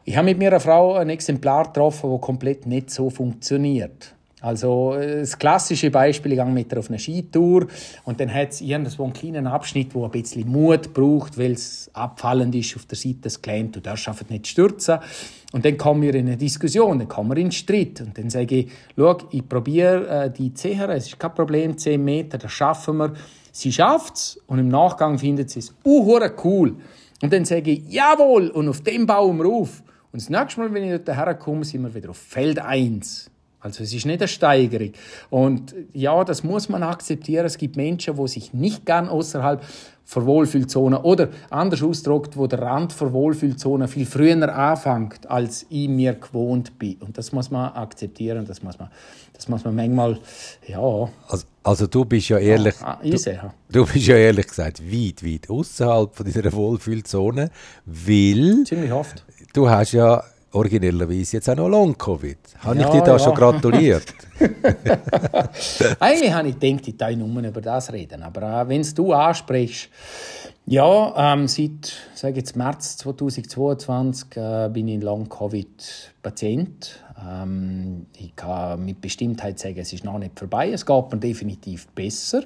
Ich 0.05 0.17
habe 0.17 0.25
mit 0.25 0.39
mir 0.39 0.49
eine 0.49 0.59
Frau 0.59 0.95
ein 0.95 1.11
Exemplar 1.11 1.67
getroffen, 1.67 2.11
das 2.11 2.21
komplett 2.21 2.67
nicht 2.67 2.91
so 2.91 3.09
funktioniert. 3.09 4.14
Also 4.45 4.93
äh, 4.93 5.21
das 5.21 5.39
klassische 5.39 5.91
Beispiel, 5.91 6.33
ich 6.33 6.39
gehe 6.39 6.45
mit 6.45 6.71
ihr 6.71 6.79
auf 6.79 6.91
eine 6.91 6.99
Skitour 6.99 7.67
und 8.05 8.21
dann 8.21 8.33
hat 8.33 8.51
es 8.51 8.61
irgendwo 8.61 9.05
einen 9.05 9.15
kleinen 9.15 9.47
Abschnitt, 9.47 9.95
wo 9.95 10.05
ein 10.05 10.11
bisschen 10.11 10.47
Mut 10.47 10.93
braucht, 10.93 11.39
weil 11.39 11.53
es 11.53 11.89
abfallend 11.95 12.55
ist 12.55 12.77
auf 12.77 12.85
der 12.85 12.99
Seite 12.99 13.21
des 13.21 13.41
Geländes, 13.41 13.73
du 13.73 13.81
darfst 13.81 14.07
einfach 14.07 14.29
nicht 14.29 14.47
stürzen. 14.47 14.99
Und 15.53 15.65
dann 15.65 15.79
kommen 15.79 16.03
wir 16.03 16.15
in 16.15 16.27
eine 16.27 16.37
Diskussion, 16.37 16.99
dann 16.99 17.09
kommen 17.09 17.31
wir 17.31 17.39
in 17.39 17.45
einen 17.45 17.53
Streit 17.53 18.03
und 18.03 18.19
dann 18.19 18.29
sage 18.29 18.55
ich, 18.57 18.73
schau, 18.95 19.17
ich 19.31 19.49
probiere 19.49 20.25
äh, 20.25 20.31
die 20.31 20.53
zu 20.53 20.69
sichern, 20.69 20.91
es 20.91 21.07
ist 21.07 21.19
kein 21.19 21.35
Problem, 21.35 21.79
10 21.79 22.05
Meter, 22.05 22.37
das 22.37 22.53
schaffen 22.53 22.99
wir. 22.99 23.15
Sie 23.51 23.73
schafft 23.73 24.17
es 24.17 24.41
und 24.47 24.59
im 24.59 24.69
Nachgang 24.69 25.19
findet 25.19 25.49
sie 25.49 25.61
es 25.61 25.75
uh, 25.87 26.21
cool. 26.45 26.77
Und 27.23 27.33
dann 27.33 27.47
sage 27.47 27.71
ich, 27.71 27.85
jawohl, 27.89 28.49
und 28.49 28.69
auf 28.69 28.83
dem 28.83 29.07
bauen 29.07 29.39
wir 29.39 29.47
auf. 29.47 29.83
Und 30.13 30.21
das 30.21 30.29
nächste 30.29 30.61
Mal, 30.61 30.75
wenn 30.75 30.85
ich 30.85 31.03
dort 31.03 31.17
herkomme, 31.17 31.65
sind 31.65 31.83
wir 31.83 31.95
wieder 31.95 32.11
auf 32.11 32.19
Feld 32.19 32.59
1. 32.59 33.31
Also 33.65 33.83
es 33.83 33.95
ist 33.95 34.05
nicht 34.05 34.21
eine 34.21 34.29
Steigerung. 34.29 34.93
Und 35.31 35.75
ja, 35.95 36.23
das 36.23 36.45
muss 36.45 36.69
man 36.69 36.83
akzeptieren. 36.83 37.47
Es 37.47 37.57
gibt 37.57 37.77
Menschen, 37.77 38.15
die 38.15 38.29
sich 38.29 38.53
nicht 38.53 38.85
gern 38.85 39.09
außerhalb 39.09 39.63
der 40.15 40.27
Wohlfühlzone 40.27 41.01
oder 41.01 41.31
anders 41.49 41.83
ausgedrückt, 41.83 42.37
wo 42.37 42.47
der 42.47 42.61
Rand 42.61 43.01
der 43.01 43.11
Wohlfühlzone 43.15 43.89
viel 43.89 44.05
früher 44.05 44.55
anfängt, 44.55 45.31
als 45.31 45.65
ich 45.71 45.89
mir 45.89 46.13
gewohnt 46.13 46.79
bin. 46.79 46.97
Und 47.01 47.17
das 47.17 47.33
muss 47.33 47.51
man 47.51 47.73
akzeptieren. 47.73 48.45
Das 48.45 48.63
muss 48.63 48.79
man, 48.79 48.91
das 49.33 49.49
muss 49.49 49.65
man 49.65 49.75
manchmal, 49.75 50.19
ja, 50.67 51.09
Also, 51.29 51.47
also 51.63 51.87
du 51.87 52.05
bist 52.05 52.29
ja 52.29 52.37
ehrlich, 52.39 52.75
ah, 52.83 52.99
einsehen. 53.03 53.41
du 53.73 53.87
bist 53.87 54.07
ja 54.07 54.17
ehrlich 54.17 54.47
gesagt 54.47 54.83
weit, 54.83 55.25
weit 55.25 55.49
außerhalb 55.49 56.15
von 56.15 56.27
dieser 56.27 56.53
Wohlfühlzone, 56.53 57.51
weil 57.87 58.65
Ziemlich 58.67 58.93
oft. 58.93 59.25
du 59.55 59.71
hast 59.71 59.93
ja 59.93 60.23
originellerweise 60.55 61.37
jetzt 61.37 61.49
auch 61.49 61.57
noch 61.57 61.69
Long-Covid. 61.69 62.39
Habe 62.61 62.79
Ja, 62.79 62.87
ich 62.87 62.91
dir 62.93 63.03
da 63.03 63.13
ja. 63.13 63.19
schon 63.19 63.35
gratuliert? 63.35 64.15
Eigentlich 66.01 66.33
habe 66.33 66.49
ich 66.49 66.59
gedacht, 66.59 66.89
ich 66.89 66.97
darf 66.97 67.15
nur 67.17 67.43
über 67.43 67.61
das 67.61 67.93
reden. 67.93 68.23
Aber 68.23 68.63
äh, 68.63 68.69
wenn 68.69 68.81
es 68.81 68.95
du 68.95 69.13
ansprichst, 69.13 69.89
ja, 70.67 71.35
ähm, 71.35 71.47
seit 71.47 71.93
sag 72.15 72.37
jetzt 72.37 72.57
März 72.57 72.97
2022 72.99 74.37
äh, 74.37 74.71
bin 74.73 74.89
ich 74.89 75.03
Long-Covid-Patient. 75.03 77.01
Ähm, 77.23 78.07
ich 78.17 78.35
kann 78.35 78.85
mit 78.85 79.01
Bestimmtheit 79.01 79.59
sagen, 79.59 79.79
es 79.79 79.93
ist 79.93 80.05
noch 80.05 80.19
nicht 80.19 80.39
vorbei. 80.39 80.71
Es 80.71 80.87
geht 80.87 81.13
mir 81.13 81.19
definitiv 81.19 81.87
besser. 81.89 82.45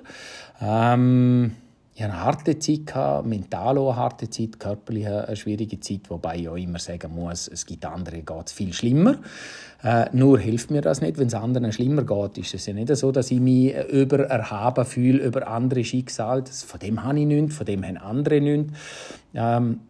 Ähm, 0.61 1.55
ich 1.99 2.05
hatte 2.05 2.13
eine 2.13 2.25
harte 2.25 2.59
Zeit, 2.61 2.87
gehabt, 2.87 3.27
mental 3.27 3.77
auch 3.77 3.91
eine 3.91 3.97
harte 3.97 4.31
Zeit, 4.31 4.61
körperlich 4.61 5.09
eine 5.09 5.35
schwierige 5.35 5.81
Zeit, 5.81 6.09
wobei 6.09 6.37
ich 6.37 6.49
auch 6.49 6.55
immer 6.55 6.79
sagen 6.79 7.13
muss, 7.13 7.49
es 7.49 7.67
gibt 7.67 7.85
andere, 7.85 8.19
geht 8.23 8.47
es 8.47 8.53
viel 8.53 8.73
schlimmer. 8.73 9.17
Äh, 9.83 10.07
nur 10.13 10.39
hilft 10.39 10.71
mir 10.71 10.81
das 10.81 11.01
nicht. 11.01 11.19
Wenn 11.19 11.27
es 11.27 11.35
anderen 11.35 11.73
schlimmer 11.73 12.05
geht, 12.05 12.39
ist 12.39 12.55
es 12.55 12.67
ja 12.67 12.73
nicht 12.73 12.95
so, 12.95 13.11
dass 13.11 13.33
ich 13.33 13.41
mich 13.41 13.75
über 13.91 14.21
erhaben 14.27 14.85
fühle 14.85 15.25
über 15.25 15.49
andere 15.49 15.83
Schicksale. 15.83 16.43
Das, 16.43 16.63
von 16.63 16.79
dem 16.79 17.03
habe 17.03 17.19
ich 17.19 17.27
nichts, 17.27 17.57
von 17.57 17.67
dem 17.67 17.85
haben 17.85 17.97
andere 17.97 18.41
nichts. 18.41 18.73
Ähm, 19.35 19.81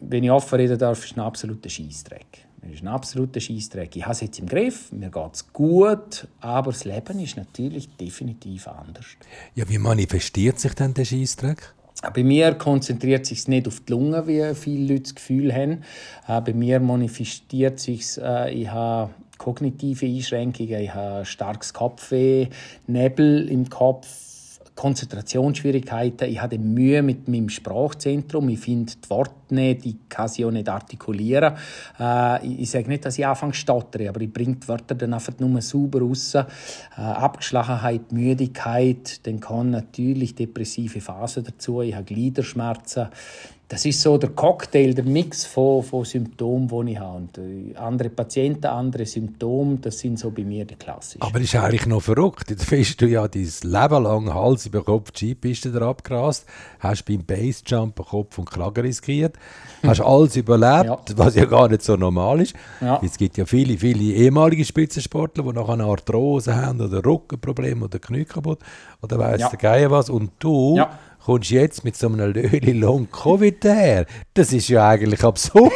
wenn 0.00 0.24
ich 0.24 0.30
offen 0.30 0.56
reden 0.56 0.78
darf, 0.78 0.98
ist 0.98 1.12
es 1.12 1.16
ein 1.16 1.20
absoluter 1.20 1.70
Scheissdreck. 1.70 2.44
Es 2.64 2.74
ist 2.74 2.82
ein 2.82 2.88
absoluter 2.88 3.40
Scheissdreck. 3.40 3.96
Ich 3.96 4.02
habe 4.02 4.12
es 4.12 4.20
jetzt 4.20 4.38
im 4.38 4.46
Griff, 4.46 4.92
mir 4.92 5.10
geht 5.10 5.34
es 5.34 5.52
gut, 5.52 6.28
aber 6.40 6.70
das 6.70 6.84
Leben 6.84 7.18
ist 7.18 7.36
natürlich 7.36 7.88
definitiv 7.96 8.68
anders. 8.68 9.06
Ja, 9.54 9.68
wie 9.68 9.78
manifestiert 9.78 10.60
sich 10.60 10.74
denn 10.74 10.94
der 10.94 11.04
Scheissdreck? 11.04 11.74
Bei 12.14 12.22
mir 12.22 12.54
konzentriert 12.54 13.26
sich 13.26 13.46
nicht 13.48 13.68
auf 13.68 13.80
die 13.80 13.92
Lunge, 13.92 14.26
wie 14.26 14.54
viele 14.54 14.92
Leute 14.92 15.02
das 15.02 15.14
Gefühl 15.14 15.52
haben. 15.52 15.82
Äh, 16.26 16.40
Bei 16.40 16.52
mir 16.52 16.80
manifestiert 16.80 17.80
sich, 17.80 18.18
äh, 18.18 18.52
ich 18.52 18.68
habe 18.68 19.10
kognitive 19.38 20.06
Einschränkungen, 20.06 20.80
ich 20.80 20.94
habe 20.94 21.24
starkes 21.24 21.72
Kopfweh, 21.74 22.48
Nebel 22.86 23.48
im 23.48 23.68
Kopf, 23.68 24.06
Konzentrationsschwierigkeiten, 24.74 26.28
ich 26.30 26.40
habe 26.40 26.58
Mühe 26.58 27.02
mit 27.02 27.28
meinem 27.28 27.48
Sprachzentrum, 27.48 28.48
ich 28.48 28.58
finde 28.58 28.92
die 28.92 29.10
Worte 29.10 29.54
nicht, 29.54 29.84
ich 29.84 29.96
kann 30.08 30.28
sie 30.28 30.44
auch 30.44 30.50
nicht 30.50 30.68
artikulieren. 30.68 31.54
Äh, 32.00 32.46
ich, 32.46 32.60
ich 32.60 32.70
sage 32.70 32.88
nicht, 32.88 33.04
dass 33.04 33.18
ich 33.18 33.26
anfange 33.26 33.52
zu 33.52 33.58
stottern, 33.58 34.08
aber 34.08 34.20
ich 34.22 34.32
bringe 34.32 34.56
die 34.56 34.68
Wörter 34.68 34.94
dann 34.94 35.12
einfach 35.14 35.38
nur 35.38 35.60
sauber 35.60 36.00
raus. 36.00 36.34
Äh, 36.34 36.46
Abgeschlagenheit, 36.96 38.12
Müdigkeit, 38.12 39.26
dann 39.26 39.40
kommen 39.40 39.70
natürlich 39.70 40.34
depressive 40.34 41.00
Phasen 41.00 41.44
dazu, 41.44 41.82
ich 41.82 41.94
habe 41.94 42.04
Gliederschmerzen. 42.04 43.08
Das 43.72 43.86
ist 43.86 44.02
so 44.02 44.18
der 44.18 44.28
Cocktail, 44.28 44.92
der 44.92 45.02
Mix 45.04 45.46
von, 45.46 45.82
von 45.82 46.04
Symptomen, 46.04 46.68
die 46.68 46.92
ich 46.92 46.98
habe. 46.98 47.16
Und 47.16 47.38
äh, 47.38 47.74
andere 47.76 48.10
Patienten, 48.10 48.66
andere 48.66 49.06
Symptome, 49.06 49.78
das 49.80 49.98
sind 49.98 50.18
so 50.18 50.30
bei 50.30 50.44
mir 50.44 50.66
die 50.66 50.74
klassischen. 50.74 51.22
Aber 51.22 51.38
das 51.38 51.44
ist 51.44 51.56
eigentlich 51.56 51.86
noch 51.86 52.02
verrückt. 52.02 52.50
Jetzt 52.50 52.68
bist 52.68 53.00
du 53.00 53.06
ja 53.06 53.26
dein 53.26 53.40
Leben 53.62 54.02
lang 54.02 54.34
Hals 54.34 54.66
über 54.66 54.84
Kopf 54.84 55.10
die 55.12 55.28
Skipiste 55.30 55.72
abgerast, 55.80 56.44
hast 56.80 57.06
beim 57.06 57.24
Basejump 57.24 57.96
Kopf 57.96 58.36
und 58.36 58.50
Kragen 58.50 58.82
riskiert, 58.84 59.36
hast 59.82 60.00
alles 60.04 60.36
überlebt, 60.36 60.84
Ja. 60.84 60.98
was 61.16 61.34
ja 61.34 61.46
gar 61.46 61.68
nicht 61.70 61.80
so 61.82 61.96
normal 61.96 62.42
ist. 62.42 62.54
Ja. 62.82 63.00
Es 63.02 63.16
gibt 63.16 63.38
ja 63.38 63.46
viele, 63.46 63.78
viele 63.78 64.02
ehemalige 64.12 64.66
Spitzensportler, 64.66 65.44
die 65.44 65.52
nachher 65.54 65.72
eine 65.72 65.84
Arthrose 65.84 66.54
haben 66.54 66.78
oder 66.78 67.02
Rückenprobleme 67.02 67.86
oder 67.86 67.98
Knie 67.98 68.26
kaputt 68.26 68.58
oder 69.00 69.18
weiss 69.18 69.40
Ja. 69.40 69.48
der 69.48 69.58
Geier 69.58 69.90
was. 69.90 70.10
Und 70.10 70.32
du 70.40 70.76
Ja. 70.76 70.90
Kommst 71.24 71.50
du 71.50 71.54
jetzt 71.54 71.84
mit 71.84 71.96
so 71.96 72.08
einem 72.08 72.32
Löli 72.32 72.72
Long 72.72 73.08
Covid 73.10 73.64
her? 73.64 74.06
Das 74.34 74.52
ist 74.52 74.68
ja 74.68 74.88
eigentlich 74.88 75.22
absurd. 75.22 75.72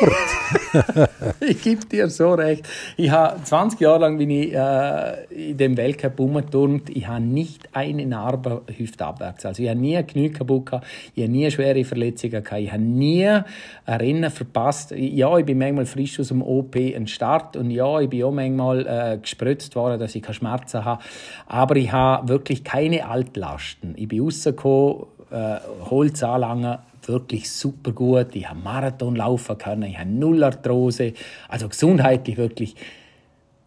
ich 1.41 1.63
gebe 1.63 1.87
dir 1.87 2.09
so 2.09 2.35
recht. 2.35 2.67
Ich 2.97 3.11
habe 3.11 3.43
20 3.43 3.81
Jahre 3.81 4.01
lang 4.01 4.19
bin 4.19 4.31
ich 4.31 4.53
äh, 4.53 5.51
in 5.51 5.57
dem 5.57 5.77
Weltcup 5.77 6.19
umgeturnt. 6.19 6.91
Ich 6.91 7.07
habe 7.07 7.23
nicht 7.23 7.69
eine 7.73 8.07
Narbe 8.07 8.63
hüftabwärts. 8.77 9.47
Also 9.47 9.63
ich 9.63 9.69
habe 9.69 9.79
nie 9.79 10.03
Knie 10.03 10.31
kaputt 10.31 10.67
gehabt. 10.67 10.87
Ich 11.15 11.23
habe 11.23 11.33
nie 11.33 11.51
schwere 11.51 11.85
Verletzungen 11.85 12.43
gehabt. 12.43 12.63
Ich 12.63 12.73
habe 12.73 12.83
nie 12.83 13.27
ein 13.27 13.45
Rennen 13.87 14.31
verpasst. 14.31 14.93
Ja, 14.97 15.39
ich 15.39 15.47
bin 15.47 15.59
manchmal 15.59 15.87
frisch 15.87 16.19
aus 16.19 16.29
dem 16.29 16.43
OP 16.43 16.77
ein 16.77 17.07
Start 17.07 17.57
und 17.57 17.71
ja, 17.71 18.01
ich 18.01 18.09
bin 18.09 18.25
auch 18.25 18.33
manchmal 18.33 18.87
äh, 18.87 19.19
gespritzt 19.19 19.77
worden, 19.77 20.01
dass 20.01 20.15
ich 20.15 20.23
keine 20.23 20.35
Schmerzen 20.35 20.85
habe. 20.85 21.03
Aber 21.47 21.77
ich 21.77 21.93
habe 21.93 22.29
wirklich 22.29 22.65
keine 22.65 23.09
Altlasten. 23.09 23.95
Ich 23.97 24.09
bin 24.09 24.23
rausgekommen, 24.23 25.07
äh, 25.31 25.59
Holz 25.91 26.23
anlangen, 26.23 26.79
wirklich 27.05 27.51
super 27.51 27.93
gut. 27.93 28.35
Ich 28.35 28.49
habe 28.49 28.61
Marathon 28.61 29.17
laufen 29.17 29.59
können, 29.59 29.85
ich 29.85 29.99
habe 29.99 30.11
null 30.11 30.43
Arthrose. 30.43 31.13
Also 31.49 31.69
gesundheitlich 31.69 32.37
wirklich, 32.37 32.77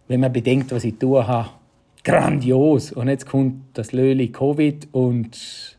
wenn 0.08 0.20
man 0.20 0.32
bedenkt, 0.32 0.72
was 0.72 0.84
ich 0.84 0.98
tue 0.98 1.26
habe, 1.26 1.50
grandios. 2.04 2.92
Und 2.92 3.08
jetzt 3.08 3.26
kommt 3.26 3.78
das 3.78 3.92
Löli 3.92 4.32
Covid 4.32 4.88
und 4.92 5.78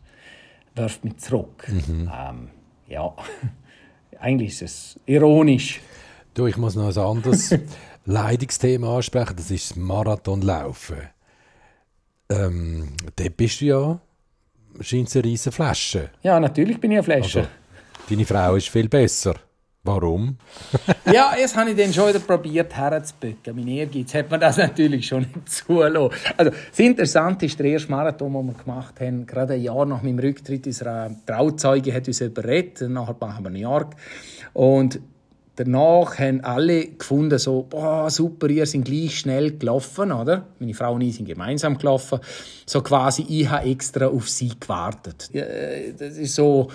wirft 0.74 1.04
mich 1.04 1.18
zurück. 1.18 1.66
Mhm. 1.68 2.10
Ähm, 2.12 2.48
ja, 2.88 3.12
eigentlich 4.20 4.50
ist 4.50 4.62
es 4.62 5.00
ironisch. 5.06 5.80
Du, 6.34 6.46
ich 6.46 6.56
muss 6.56 6.76
noch 6.76 6.96
ein 6.96 6.98
anderes 6.98 7.54
Leidungsthema 8.04 8.96
ansprechen, 8.96 9.34
das 9.36 9.50
ist 9.50 9.70
das 9.70 9.76
Marathonlaufen. 9.76 10.98
Ähm, 12.30 12.88
dort 13.16 13.36
bist 13.36 13.60
du 13.60 13.64
ja 13.64 14.00
scheint 14.80 15.08
es 15.08 15.16
eine 15.16 15.24
riesige 15.24 15.52
Flasche. 15.52 16.10
Ja, 16.22 16.38
natürlich 16.38 16.80
bin 16.80 16.92
ich 16.92 16.98
eine 16.98 17.04
Flasche. 17.04 17.38
Also, 17.40 17.50
deine 18.08 18.24
Frau 18.24 18.54
ist 18.56 18.68
viel 18.68 18.88
besser. 18.88 19.34
Warum? 19.82 20.36
ja, 21.10 21.32
jetzt 21.38 21.56
habe 21.56 21.70
ich 21.70 21.76
dann 21.76 21.92
schon 21.92 22.10
wieder 22.10 22.18
probiert 22.18 22.76
herzubücken. 22.76 23.56
Mein 23.56 23.68
Ehrgeiz 23.68 24.12
hat 24.12 24.30
mir 24.30 24.38
das 24.38 24.58
natürlich 24.58 25.06
schon 25.06 25.20
nicht 25.20 25.48
zulassen. 25.48 26.14
Also, 26.36 26.50
das 26.50 26.78
Interessante 26.78 27.46
ist, 27.46 27.58
der 27.58 27.66
erste 27.66 27.90
Marathon, 27.90 28.32
den 28.32 28.46
wir 28.46 28.62
gemacht 28.62 29.00
haben, 29.00 29.26
gerade 29.26 29.54
ein 29.54 29.62
Jahr 29.62 29.86
nach 29.86 30.02
meinem 30.02 30.18
Rücktritt, 30.18 30.66
unser 30.66 31.10
Trauzeuge 31.24 31.94
hat 31.94 32.06
uns 32.08 32.20
überredet, 32.20 32.90
nachher 32.90 33.16
machen 33.18 33.42
wir 33.42 33.50
New 33.50 33.58
York. 33.58 33.96
Und 34.52 35.00
danach 35.56 36.18
haben 36.18 36.40
alle 36.42 36.86
gefunden, 36.86 37.38
so, 37.38 37.66
boah, 37.68 38.10
super, 38.10 38.48
ihr 38.48 38.66
seid 38.66 38.84
gleich 38.84 39.18
schnell 39.18 39.56
gelaufen, 39.56 40.12
oder? 40.12 40.46
Meine 40.58 40.74
Frau 40.74 40.94
und 40.94 41.02
ich 41.02 41.16
sind 41.16 41.26
gemeinsam 41.26 41.78
gelaufen. 41.78 42.20
So 42.66 42.82
quasi, 42.82 43.24
ich 43.28 43.48
habe 43.48 43.68
extra 43.68 44.06
auf 44.06 44.28
sie 44.28 44.52
gewartet. 44.58 45.28
Ja, 45.32 45.44
das 45.98 46.16
ist 46.16 46.34
so 46.34 46.68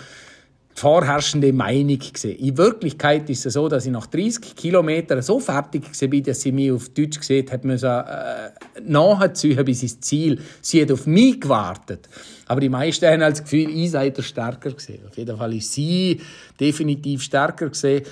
die 0.76 0.82
vorherrschende 0.82 1.54
Meinung 1.54 2.00
gesehen. 2.00 2.38
In 2.38 2.58
Wirklichkeit 2.58 3.30
ist 3.30 3.46
es 3.46 3.54
so, 3.54 3.70
dass 3.70 3.86
ich 3.86 3.92
nach 3.92 4.08
30 4.08 4.56
Kilometern 4.56 5.22
so 5.22 5.40
fertig 5.40 5.84
war, 5.84 6.22
dass 6.22 6.42
sie 6.42 6.52
mich 6.52 6.72
auf 6.72 6.90
Deutsch 6.90 7.20
gesehen 7.20 7.50
hat, 7.50 7.64
müssen, 7.64 7.90
äh, 7.90 8.52
nachziehen 8.86 9.64
bis 9.64 9.84
ins 9.84 10.02
Ziel. 10.02 10.40
Sie 10.62 10.82
hat 10.82 10.92
auf 10.92 11.08
mich 11.08 11.40
gewartet. 11.40 12.10
Aber 12.48 12.60
die 12.60 12.70
meisten 12.70 13.06
haben 13.06 13.22
das 13.22 13.44
Gefühl, 13.44 13.70
ich 13.70 13.92
sei 13.92 14.10
der 14.10 14.22
stärker 14.22 14.72
gesehen. 14.72 15.00
Auf 15.08 15.18
jeden 15.18 15.38
Fall 15.38 15.54
ist 15.56 15.72
sie 15.72 16.20
definitiv 16.60 17.24
stärker 17.24 17.70
gesehen. 17.70 18.04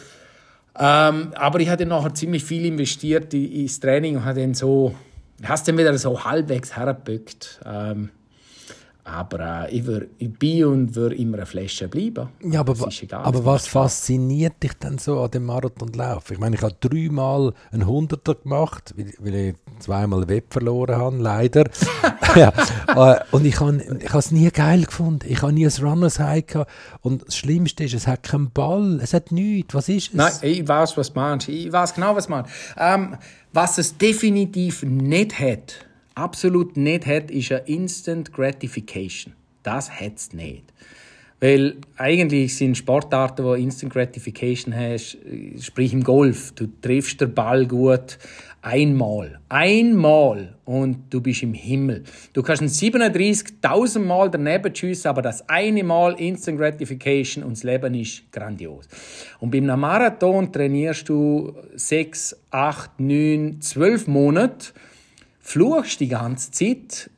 Ähm, 0.78 1.32
aber 1.36 1.60
ich 1.60 1.70
hatte 1.70 1.86
nachher 1.86 2.14
ziemlich 2.14 2.44
viel 2.44 2.66
investiert 2.66 3.34
ins 3.34 3.80
Training 3.80 4.18
und 4.18 4.26
habe 4.26 4.42
dann 4.42 4.54
so, 4.54 4.96
hast 5.44 5.68
dann 5.68 5.78
wieder 5.78 5.96
so 5.98 6.24
halbwegs 6.24 6.76
hergebückt. 6.76 7.60
Ähm, 7.66 8.10
aber 9.06 9.68
äh, 9.68 9.76
ich, 9.76 9.86
wür, 9.86 10.08
ich 10.18 10.32
bin 10.34 10.66
und 10.66 10.96
würde 10.96 11.16
immer 11.16 11.38
eine 11.38 11.46
Flasche 11.46 11.88
bleiben. 11.88 12.30
Ja, 12.42 12.62
aber, 12.62 12.74
egal, 13.02 13.24
aber 13.24 13.46
was 13.46 13.68
fasziniert 13.68 14.64
dich 14.64 14.74
denn 14.74 14.98
so 14.98 15.22
an 15.22 15.32
dem 15.32 15.46
Marathonlauf? 15.46 16.32
Ich 16.32 16.40
meine, 16.40 16.56
ich 16.56 16.62
habe 16.62 16.76
dreimal 16.80 17.54
einen 17.72 17.86
Hunderter 17.86 18.36
gemacht, 18.36 18.94
weil, 18.96 19.14
weil 19.20 19.36
ich 19.36 19.56
zweimal 19.84 20.28
Web 20.28 20.52
verloren 20.52 20.96
habe, 20.96 21.18
leider. 21.18 21.66
ja, 22.36 22.52
äh, 22.96 23.20
und 23.32 23.46
ich 23.46 23.60
habe 23.60 23.82
es 24.18 24.32
nie 24.32 24.50
geil 24.50 24.84
gefunden. 24.84 25.26
Ich 25.28 25.42
habe 25.42 25.54
nie 25.54 25.66
ein 25.66 25.84
Runners 25.84 26.20
High 26.20 26.46
gehabt. 26.46 26.72
Und 27.02 27.28
das 27.28 27.38
Schlimmste 27.38 27.84
ist, 27.84 27.94
es 27.94 28.08
hat 28.08 28.24
keinen 28.24 28.52
Ball, 28.52 29.00
es 29.02 29.14
hat 29.14 29.32
nichts. 29.32 29.74
Was 29.74 29.90
ist 29.90 30.10
es? 30.10 30.14
Nein, 30.14 30.32
ich 30.42 30.68
weiß, 30.68 30.98
was 30.98 31.14
du 31.14 31.20
meinst. 31.20 31.50
Ich 31.50 31.72
weiß 31.72 31.94
genau, 31.94 32.16
was 32.16 32.28
du 32.28 32.32
meinst. 32.32 32.52
Ähm, 32.78 33.18
was 33.52 33.78
es 33.78 33.98
definitiv 33.98 34.84
nicht 34.84 35.40
hat, 35.40 35.86
absolut 36.16 36.78
nicht 36.78 37.06
hat, 37.06 37.30
ist 37.30 37.52
eine 37.52 37.62
Instant 37.62 38.34
Gratification. 38.34 39.34
Das 39.64 39.92
hat 39.92 40.18
es 40.18 40.34
nicht. 40.34 40.64
Weil 41.40 41.76
eigentlich 41.98 42.56
sind 42.56 42.78
Sportarten, 42.78 43.44
wo 43.44 43.54
Instant 43.54 43.92
Gratification 43.92 44.74
hast, 44.74 45.18
sprich 45.60 45.92
im 45.92 46.04
Golf, 46.04 46.54
du 46.54 46.68
triffst 46.82 47.20
den 47.20 47.34
Ball 47.34 47.68
gut 47.68 48.18
einmal. 48.64 49.40
Einmal 49.50 50.56
und 50.66 51.14
du 51.14 51.22
bist 51.22 51.44
im 51.44 51.54
Himmel. 51.54 52.04
Du 52.32 52.42
kannst 52.42 52.64
37.000 52.64 54.00
Mal 54.00 54.32
daneben 54.32 54.74
schiessen, 54.74 55.10
aber 55.10 55.22
das 55.22 55.48
eine 55.50 55.84
Mal 55.84 56.14
Instant 56.14 56.58
Gratification 56.58 57.44
und 57.44 57.58
das 57.58 57.64
Leben 57.64 57.94
ist 57.94 58.32
grandios. 58.32 58.88
Und 59.40 59.52
beim 59.52 59.66
Marathon 59.66 60.52
trainierst 60.52 61.10
du 61.10 61.54
6, 61.76 62.38
8, 62.52 63.00
9, 63.00 63.62
12 63.62 64.08
Monate 64.08 64.68
fluchst 65.40 66.00
die 66.00 66.08
ganze 66.08 66.52
Zeit, 66.52 67.10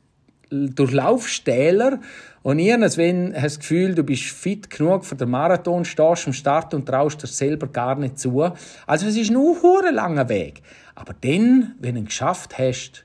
durchlaufst 0.50 1.44
Täler 1.44 2.00
und 2.46 2.60
irgendwann 2.60 3.34
hast 3.34 3.34
du 3.34 3.40
das 3.40 3.58
Gefühl, 3.58 3.94
du 3.96 4.04
bist 4.04 4.22
fit 4.22 4.70
genug 4.70 5.04
für 5.04 5.16
den 5.16 5.30
Marathon, 5.30 5.84
stehst 5.84 6.28
am 6.28 6.32
Start 6.32 6.74
und 6.74 6.86
traust 6.86 7.20
dir 7.20 7.26
selber 7.26 7.66
gar 7.66 7.96
nicht 7.96 8.20
zu. 8.20 8.40
Also 8.86 9.06
es 9.08 9.16
ist 9.16 9.30
ein 9.30 9.94
langer 9.94 10.28
Weg. 10.28 10.62
Aber 10.96 11.14
dann, 11.14 11.76
wenn 11.78 11.94
du 11.94 12.00
ihn 12.00 12.06
geschafft 12.06 12.58
hast, 12.58 13.04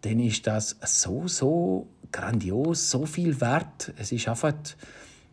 dann 0.00 0.18
ist 0.18 0.48
das 0.48 0.76
so, 0.84 1.28
so 1.28 1.86
grandios, 2.10 2.90
so 2.90 3.06
viel 3.06 3.40
wert. 3.40 3.92
Es 3.96 4.10
ist 4.10 4.26
einfach 4.26 4.54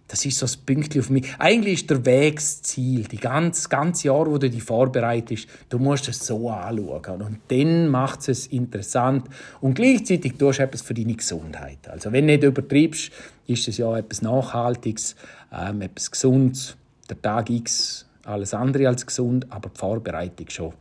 das 0.10 0.26
ist 0.26 0.40
so 0.40 0.46
das 0.46 0.58
Pünktchen 0.58 1.02
auf 1.02 1.12
mich. 1.12 1.28
Eigentlich 1.38 1.82
ist 1.82 1.90
der 1.92 2.04
Weg 2.04 2.38
das 2.38 2.64
Ziel. 2.64 3.04
Die 3.04 3.18
ganze, 3.18 3.70
ganze 3.70 4.08
Jahr, 4.08 4.26
wo 4.26 4.40
du 4.40 4.50
dich 4.50 4.64
vorbereitest, 4.64 5.48
du 5.70 5.78
musst 5.78 6.08
es 6.10 6.26
so 6.26 6.50
anschauen. 6.50 7.22
Und 7.22 7.40
dann 7.50 7.90
macht 7.90 8.28
es 8.28 8.48
interessant. 8.48 9.28
Und 9.62 9.76
gleichzeitig 9.76 10.34
tust 10.36 10.58
du 10.58 10.64
etwas 10.64 10.82
für 10.82 10.96
deine 10.96 11.14
Gesundheit. 11.14 11.88
Also 11.88 12.12
wenn 12.12 12.26
du 12.26 12.34
nicht 12.34 12.44
übertreibst, 12.44 13.12
ist 13.46 13.68
es 13.68 13.78
ja 13.78 13.96
etwas 13.98 14.24
Nachhaltiges, 14.24 15.16
ähm, 15.54 15.82
etwas 15.82 16.10
Gesundes. 16.10 16.76
Der 17.08 17.22
Tag 17.22 17.52
X, 17.52 18.08
alles 18.24 18.56
andere 18.56 18.88
als 18.88 19.06
gesund, 19.06 19.46
aber 19.52 19.70
die 19.70 19.78
Vorbereitung 19.78 20.50
schon. 20.50 20.74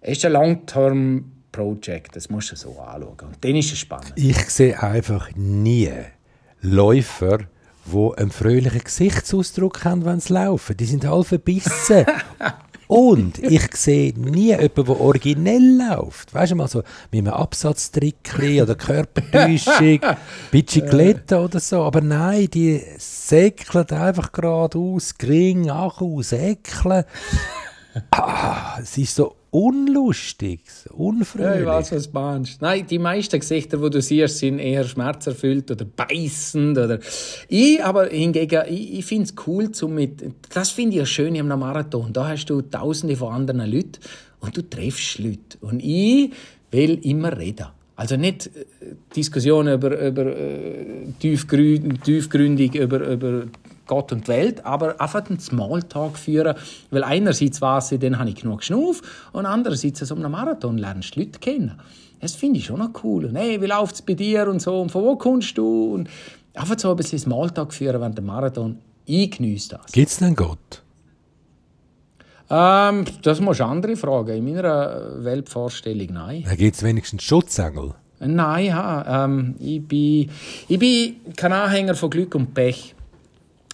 Es 0.00 0.18
ist 0.18 0.24
ein 0.24 0.32
Long-Term 0.32 1.32
Project, 1.50 2.14
das 2.14 2.30
musst 2.30 2.52
du 2.52 2.56
so 2.56 2.78
anschauen. 2.78 3.16
Und 3.20 3.36
dann 3.44 3.56
ist 3.56 3.72
es 3.72 3.78
spannend. 3.78 4.12
Ich 4.16 4.38
sehe 4.50 4.80
einfach 4.80 5.30
nie 5.34 5.90
Läufer, 6.60 7.38
die 7.86 8.10
einen 8.16 8.30
fröhlichen 8.30 8.84
Gesichtsausdruck 8.84 9.84
haben, 9.84 10.04
wenn 10.04 10.20
sie 10.20 10.34
laufen. 10.34 10.76
Die 10.76 10.84
sind 10.84 11.06
halb 11.06 11.26
verbissen. 11.26 12.04
Und 12.86 13.38
ich 13.38 13.76
sehe 13.76 14.18
nie 14.18 14.46
jemanden, 14.46 14.84
der 14.86 15.00
originell 15.00 15.78
läuft. 15.90 16.32
Weißt 16.32 16.52
du 16.52 16.56
mal 16.56 16.68
so 16.68 16.82
mit 17.10 17.20
einem 17.20 17.34
Absatztrickli 17.34 18.62
oder 18.62 18.76
Körpertäuschung, 18.76 20.00
Bicicletta 20.50 21.44
oder 21.44 21.60
so. 21.60 21.82
Aber 21.82 22.00
nein, 22.00 22.48
die 22.48 22.82
säckeln 22.96 23.90
einfach 23.90 24.32
geradeaus, 24.32 25.18
gering, 25.18 25.68
Akku, 25.70 26.22
säckeln. 26.22 27.04
Ah, 28.10 28.78
es 28.80 28.96
ist 28.96 29.16
so 29.16 29.37
unlustig, 29.50 30.60
unfröhlich. 30.92 31.54
Ja, 31.54 31.60
ich 31.60 31.66
weiß, 31.66 31.92
was 31.92 32.10
du 32.10 32.18
meinst. 32.18 32.62
Nein, 32.62 32.86
die 32.86 32.98
meisten 32.98 33.40
Gesichter, 33.40 33.78
die 33.78 33.90
du 33.90 34.02
siehst, 34.02 34.38
sind 34.38 34.58
eher 34.58 34.84
schmerzerfüllt 34.84 35.70
oder 35.70 35.84
beißend. 35.84 36.76
Oder 36.78 36.98
ich 37.48 37.82
aber 37.82 38.08
hingegen, 38.08 38.62
ich, 38.68 38.98
ich 38.98 39.04
finde 39.06 39.24
es 39.24 39.34
cool, 39.46 39.70
zum 39.70 39.94
mit, 39.94 40.22
das 40.52 40.70
finde 40.70 40.92
ich 40.92 40.98
ja 40.98 41.06
schön 41.06 41.38
am 41.40 41.58
Marathon. 41.58 42.12
Da 42.12 42.28
hast 42.28 42.46
du 42.46 42.60
tausende 42.62 43.16
von 43.16 43.32
anderen 43.32 43.70
Leuten 43.70 44.00
und 44.40 44.56
du 44.56 44.62
triffst 44.62 45.18
Leute. 45.18 45.58
Und 45.60 45.80
ich 45.82 46.32
will 46.70 46.98
immer 47.02 47.36
reden. 47.36 47.68
Also 47.96 48.16
nicht 48.16 48.46
äh, 48.46 48.94
Diskussionen 49.16 49.74
über, 49.74 50.00
über 50.00 50.26
äh, 50.26 51.06
tiefgründig 51.18 52.76
über, 52.76 53.00
über 53.00 53.44
Gott 53.88 54.12
und 54.12 54.26
die 54.26 54.28
Welt, 54.28 54.64
aber 54.64 55.00
einfach 55.00 55.28
einen 55.28 55.40
Smalltalk 55.40 56.16
führen, 56.16 56.54
weil 56.90 57.02
einerseits 57.02 57.60
weiß 57.60 57.92
ich, 57.92 58.00
dann 58.00 58.18
habe 58.20 58.30
ich 58.30 58.36
genug 58.36 58.62
Schnuff 58.62 59.02
und 59.32 59.46
andererseits, 59.46 59.98
so 59.98 60.14
einem 60.14 60.30
Marathon 60.30 60.78
lernst 60.78 61.16
du 61.16 61.20
Leute 61.20 61.40
kennen. 61.40 61.80
Das 62.20 62.34
finde 62.34 62.58
ich 62.58 62.66
schon 62.66 62.78
noch 62.78 62.90
cool. 63.02 63.24
Und 63.24 63.36
hey, 63.36 63.60
wie 63.60 63.66
läuft 63.66 63.96
es 63.96 64.02
bei 64.02 64.14
dir 64.14 64.48
und 64.48 64.60
so 64.60 64.80
und 64.80 64.90
von 64.90 65.02
wo 65.02 65.16
kommst 65.16 65.58
du? 65.58 65.94
Und 65.94 66.08
einfach 66.54 66.78
so 66.78 66.90
ein 66.90 66.96
bisschen 66.96 67.18
Smalltalk 67.18 67.72
führen 67.72 68.00
während 68.00 68.18
dem 68.18 68.26
Marathon. 68.26 68.78
Ich 69.04 69.30
geniesse 69.30 69.70
das. 69.70 69.92
Gibt 69.92 70.10
es 70.10 70.18
denn 70.18 70.34
Gott? 70.34 70.82
Ähm, 72.50 73.04
das 73.22 73.40
musst 73.40 73.60
du 73.60 73.64
andere 73.64 73.96
fragen. 73.96 74.36
In 74.36 74.44
meiner 74.44 75.24
Weltvorstellung 75.24 76.08
nein. 76.12 76.44
Da 76.46 76.54
gibt 76.54 76.76
es 76.76 76.82
wenigstens 76.82 77.22
Schutzengel. 77.22 77.94
Nein, 78.20 78.66
ja, 78.66 79.24
ähm, 79.24 79.54
ich, 79.60 79.86
bin, 79.86 80.30
ich 80.66 80.78
bin 80.78 81.16
kein 81.36 81.52
Anhänger 81.52 81.94
von 81.94 82.10
Glück 82.10 82.34
und 82.34 82.52
Pech. 82.52 82.94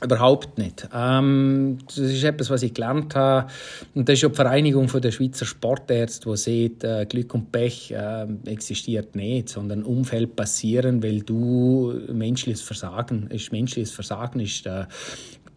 Überhaupt 0.03 0.59
nicht. 0.59 0.89
Ähm, 0.93 1.79
das 1.87 1.99
ist 1.99 2.25
etwas, 2.25 2.51
was 2.51 2.63
ich 2.63 2.75
gelernt 2.75 3.15
habe. 3.15 3.51
Und 3.95 4.09
das 4.09 4.19
ist 4.19 4.25
auch 4.25 4.31
die 4.31 4.37
Vereinigung 4.37 4.89
der 5.01 5.13
Schweizer 5.13 5.47
Sportärzte, 5.47 6.29
die 6.31 6.37
sieht, 6.37 6.85
äh, 6.85 7.07
Glück 7.07 7.33
und 7.33 7.53
Pech 7.53 7.93
äh, 7.93 8.27
existiert 8.45 9.15
nicht, 9.15 9.49
sondern 9.49 9.85
Umfeld 9.85 10.37
passieren, 10.37 11.03
weil 11.03 11.21
du 11.21 11.95
menschliches 12.13 12.61
Versagen 12.61 13.29
ist. 13.29 13.53
Menschliches 13.53 13.93
Versagen 13.93 14.41
ist 14.41 14.67
äh, 14.67 14.85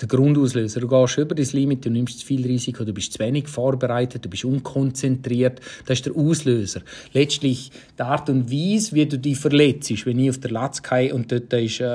der 0.01 0.07
Grundauslöser. 0.07 0.79
Du 0.79 0.87
gehst 0.87 1.17
über 1.17 1.35
das 1.35 1.53
Limit, 1.53 1.85
du 1.85 1.89
nimmst 1.89 2.19
zu 2.19 2.25
viel 2.25 2.45
Risiko, 2.45 2.83
du 2.83 2.93
bist 2.93 3.13
zu 3.13 3.19
wenig 3.19 3.47
vorbereitet, 3.47 4.23
du 4.23 4.29
bist 4.29 4.45
unkonzentriert. 4.45 5.59
Das 5.85 5.99
ist 5.99 6.05
der 6.05 6.15
Auslöser. 6.15 6.81
Letztlich 7.13 7.71
die 7.97 8.03
Art 8.03 8.29
und 8.29 8.51
Weise, 8.51 8.93
wie 8.93 9.05
du 9.05 9.17
dich 9.17 9.37
verletzt, 9.37 10.05
wenn 10.05 10.19
ich 10.19 10.29
auf 10.29 10.39
der 10.39 10.51
Latz 10.51 10.81
gehe 10.83 11.13
und 11.13 11.31
dort 11.31 11.51
ist 11.53 11.79
äh, 11.79 11.85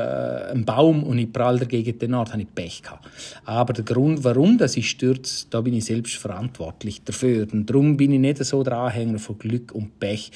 ein 0.53 0.65
Baum 0.65 1.05
und 1.05 1.19
ich 1.19 1.33
prall 1.33 1.59
dagegen 1.59 1.99
den 1.99 2.15
Ort, 2.15 2.33
habe 2.33 2.43
ich 2.43 2.55
Pech 2.55 2.83
gehabt. 2.83 3.09
Aber 3.45 3.73
der 3.73 3.85
Grund, 3.85 4.25
warum 4.25 4.59
das 4.59 4.77
ich 4.77 4.91
stürze, 4.91 5.47
da 5.51 5.61
bin 5.61 5.75
ich 5.75 5.85
selbst 5.85 6.17
verantwortlich 6.17 7.03
dafür. 7.05 7.47
Und 7.53 7.69
darum 7.69 7.97
bin 7.97 8.13
ich 8.13 8.21
nicht 8.21 8.45
so 8.45 8.63
der 8.63 8.79
Anhänger 8.79 9.19
von 9.19 9.39
Glück 9.39 9.73
und 9.73 9.99
Pech. 10.01 10.33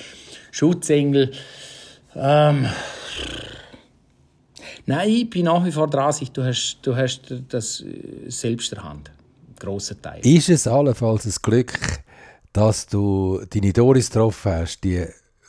Schutzengel, 0.50 1.32
ähm, 2.14 2.66
Nein, 4.86 5.08
ich 5.08 5.30
bin 5.30 5.44
nach 5.44 5.64
wie 5.64 5.72
vor 5.72 5.90
der 5.90 6.00
Ansicht, 6.00 6.36
du 6.36 6.44
hast, 6.44 6.78
du 6.82 6.94
hast 6.94 7.34
das 7.48 7.80
äh, 7.80 8.30
selbst 8.30 8.72
in 8.72 8.76
der 8.76 8.84
Hand. 8.84 9.10
Grosser 9.58 10.00
Teil. 10.00 10.20
Ist 10.24 10.48
es 10.48 10.66
allenfalls 10.66 11.24
ein 11.24 11.34
Glück, 11.42 11.72
dass 12.52 12.86
du 12.86 13.42
deine 13.50 13.72
Doris 13.72 14.08
getroffen 14.08 14.52
hast, 14.52 14.84
die 14.84 15.06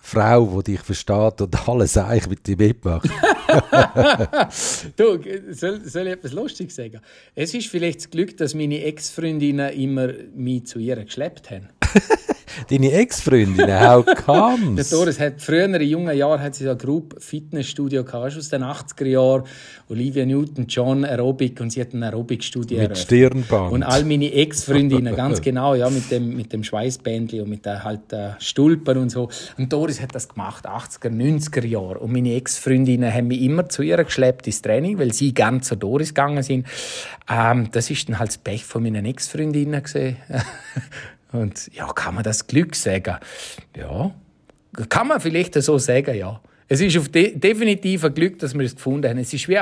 Frau, 0.09 0.61
die 0.61 0.71
dich 0.71 0.79
versteht 0.79 1.41
und 1.41 1.67
alles 1.67 1.97
eigentlich 1.97 2.29
mit 2.29 2.47
dir 2.47 2.55
mitmacht? 2.55 3.09
du, 4.95 5.19
soll, 5.51 5.81
soll 5.83 6.07
ich 6.07 6.13
etwas 6.13 6.31
Lustiges 6.31 6.77
sagen? 6.77 7.01
Es 7.35 7.53
ist 7.53 7.67
vielleicht 7.67 7.99
das 7.99 8.09
Glück, 8.09 8.37
dass 8.37 8.53
meine 8.53 8.85
Ex-Freundinnen 8.85 9.73
immer 9.73 10.07
mich 10.33 10.65
zu 10.67 10.79
ihr 10.79 10.95
geschleppt 11.03 11.51
haben. 11.51 11.67
Deine 12.69 12.91
Ex-Freundin, 12.91 13.67
how 13.67 14.03
comes? 14.25 14.89
Doris 14.89 15.19
hat 15.19 15.41
früher 15.41 15.65
in 15.65 15.81
jungen 15.81 16.15
Jahren 16.17 16.41
hat 16.41 16.55
sie 16.55 16.63
so 16.63 16.71
ein 16.71 16.77
Group 16.77 17.15
Fitnessstudio 17.21 18.03
gehabt, 18.03 18.35
aus 18.35 18.49
den 18.49 18.63
80er 18.63 19.05
Jahren. 19.05 19.43
Olivia 19.89 20.25
Newton-John 20.25 21.05
Aerobic 21.05 21.61
und 21.61 21.71
sie 21.71 21.81
hat 21.81 21.93
ein 21.93 22.03
Aerobic-Studio 22.03 22.79
Mit 22.79 22.97
Stirnband. 22.97 23.71
Und 23.71 23.83
all 23.83 24.03
meine 24.03 24.31
Ex-Freundinnen, 24.33 25.15
ganz 25.15 25.41
genau, 25.41 25.75
ja, 25.75 25.89
mit 25.89 26.09
dem, 26.11 26.35
mit 26.35 26.51
dem 26.51 26.63
Schweißbändchen 26.63 27.41
und 27.41 27.49
mit 27.49 27.65
den 27.65 27.83
halt 27.83 28.11
äh, 28.11 28.31
Stulpen 28.39 28.97
und 28.97 29.09
so. 29.09 29.29
Und 29.57 29.71
Doris 29.71 29.96
hat 30.01 30.15
das 30.15 30.29
gemacht, 30.29 30.67
80er, 30.67 31.09
90er 31.09 31.65
Jahre. 31.65 31.99
Und 31.99 32.11
meine 32.11 32.35
Ex-Freundinnen 32.35 33.13
haben 33.13 33.27
mich 33.27 33.41
immer 33.41 33.69
zu 33.69 33.81
ihr 33.81 34.03
geschleppt 34.03 34.47
ins 34.47 34.61
Training, 34.61 34.99
weil 34.99 35.13
sie 35.13 35.33
ganz 35.33 35.67
zu 35.67 35.75
Doris 35.75 36.09
gegangen 36.09 36.43
sind. 36.43 36.67
Ähm, 37.29 37.69
das 37.71 37.89
ist 37.89 38.07
dann 38.09 38.19
halt 38.19 38.29
das 38.29 38.37
Pech 38.37 38.65
von 38.65 38.83
meinen 38.83 39.05
Ex-Freundinnen. 39.05 39.81
Und 41.31 41.73
ja, 41.73 41.87
kann 41.93 42.15
man 42.15 42.23
das 42.23 42.47
Glück 42.47 42.75
sagen? 42.75 43.17
Ja, 43.75 44.11
kann 44.89 45.07
man 45.07 45.19
vielleicht 45.19 45.53
so 45.55 45.77
sagen, 45.77 46.15
ja. 46.15 46.39
Es 46.67 46.81
ist 46.81 46.97
auf 46.97 47.09
de 47.09 47.37
definitiv 47.37 48.03
ein 48.03 48.13
Glück, 48.13 48.39
dass 48.39 48.53
wir 48.53 48.65
es 48.65 48.75
gefunden 48.75 49.09
haben. 49.09 49.17
Es 49.19 49.33
ist 49.33 49.47
wie 49.47 49.59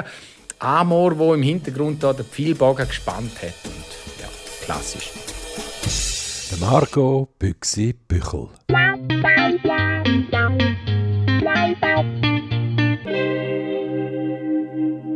Amor, 0.59 1.17
wo 1.17 1.33
im 1.33 1.43
Hintergrund 1.43 2.01
da 2.03 2.13
der 2.13 2.25
Pfeilbogen 2.25 2.87
gespannt 2.87 3.31
hat. 3.41 3.53
Und 3.65 4.21
ja, 4.21 4.29
klassisch. 4.63 5.11
Der 6.51 6.57
Marco 6.59 7.27
Büchsi 7.37 7.93
Büchel. 8.07 8.49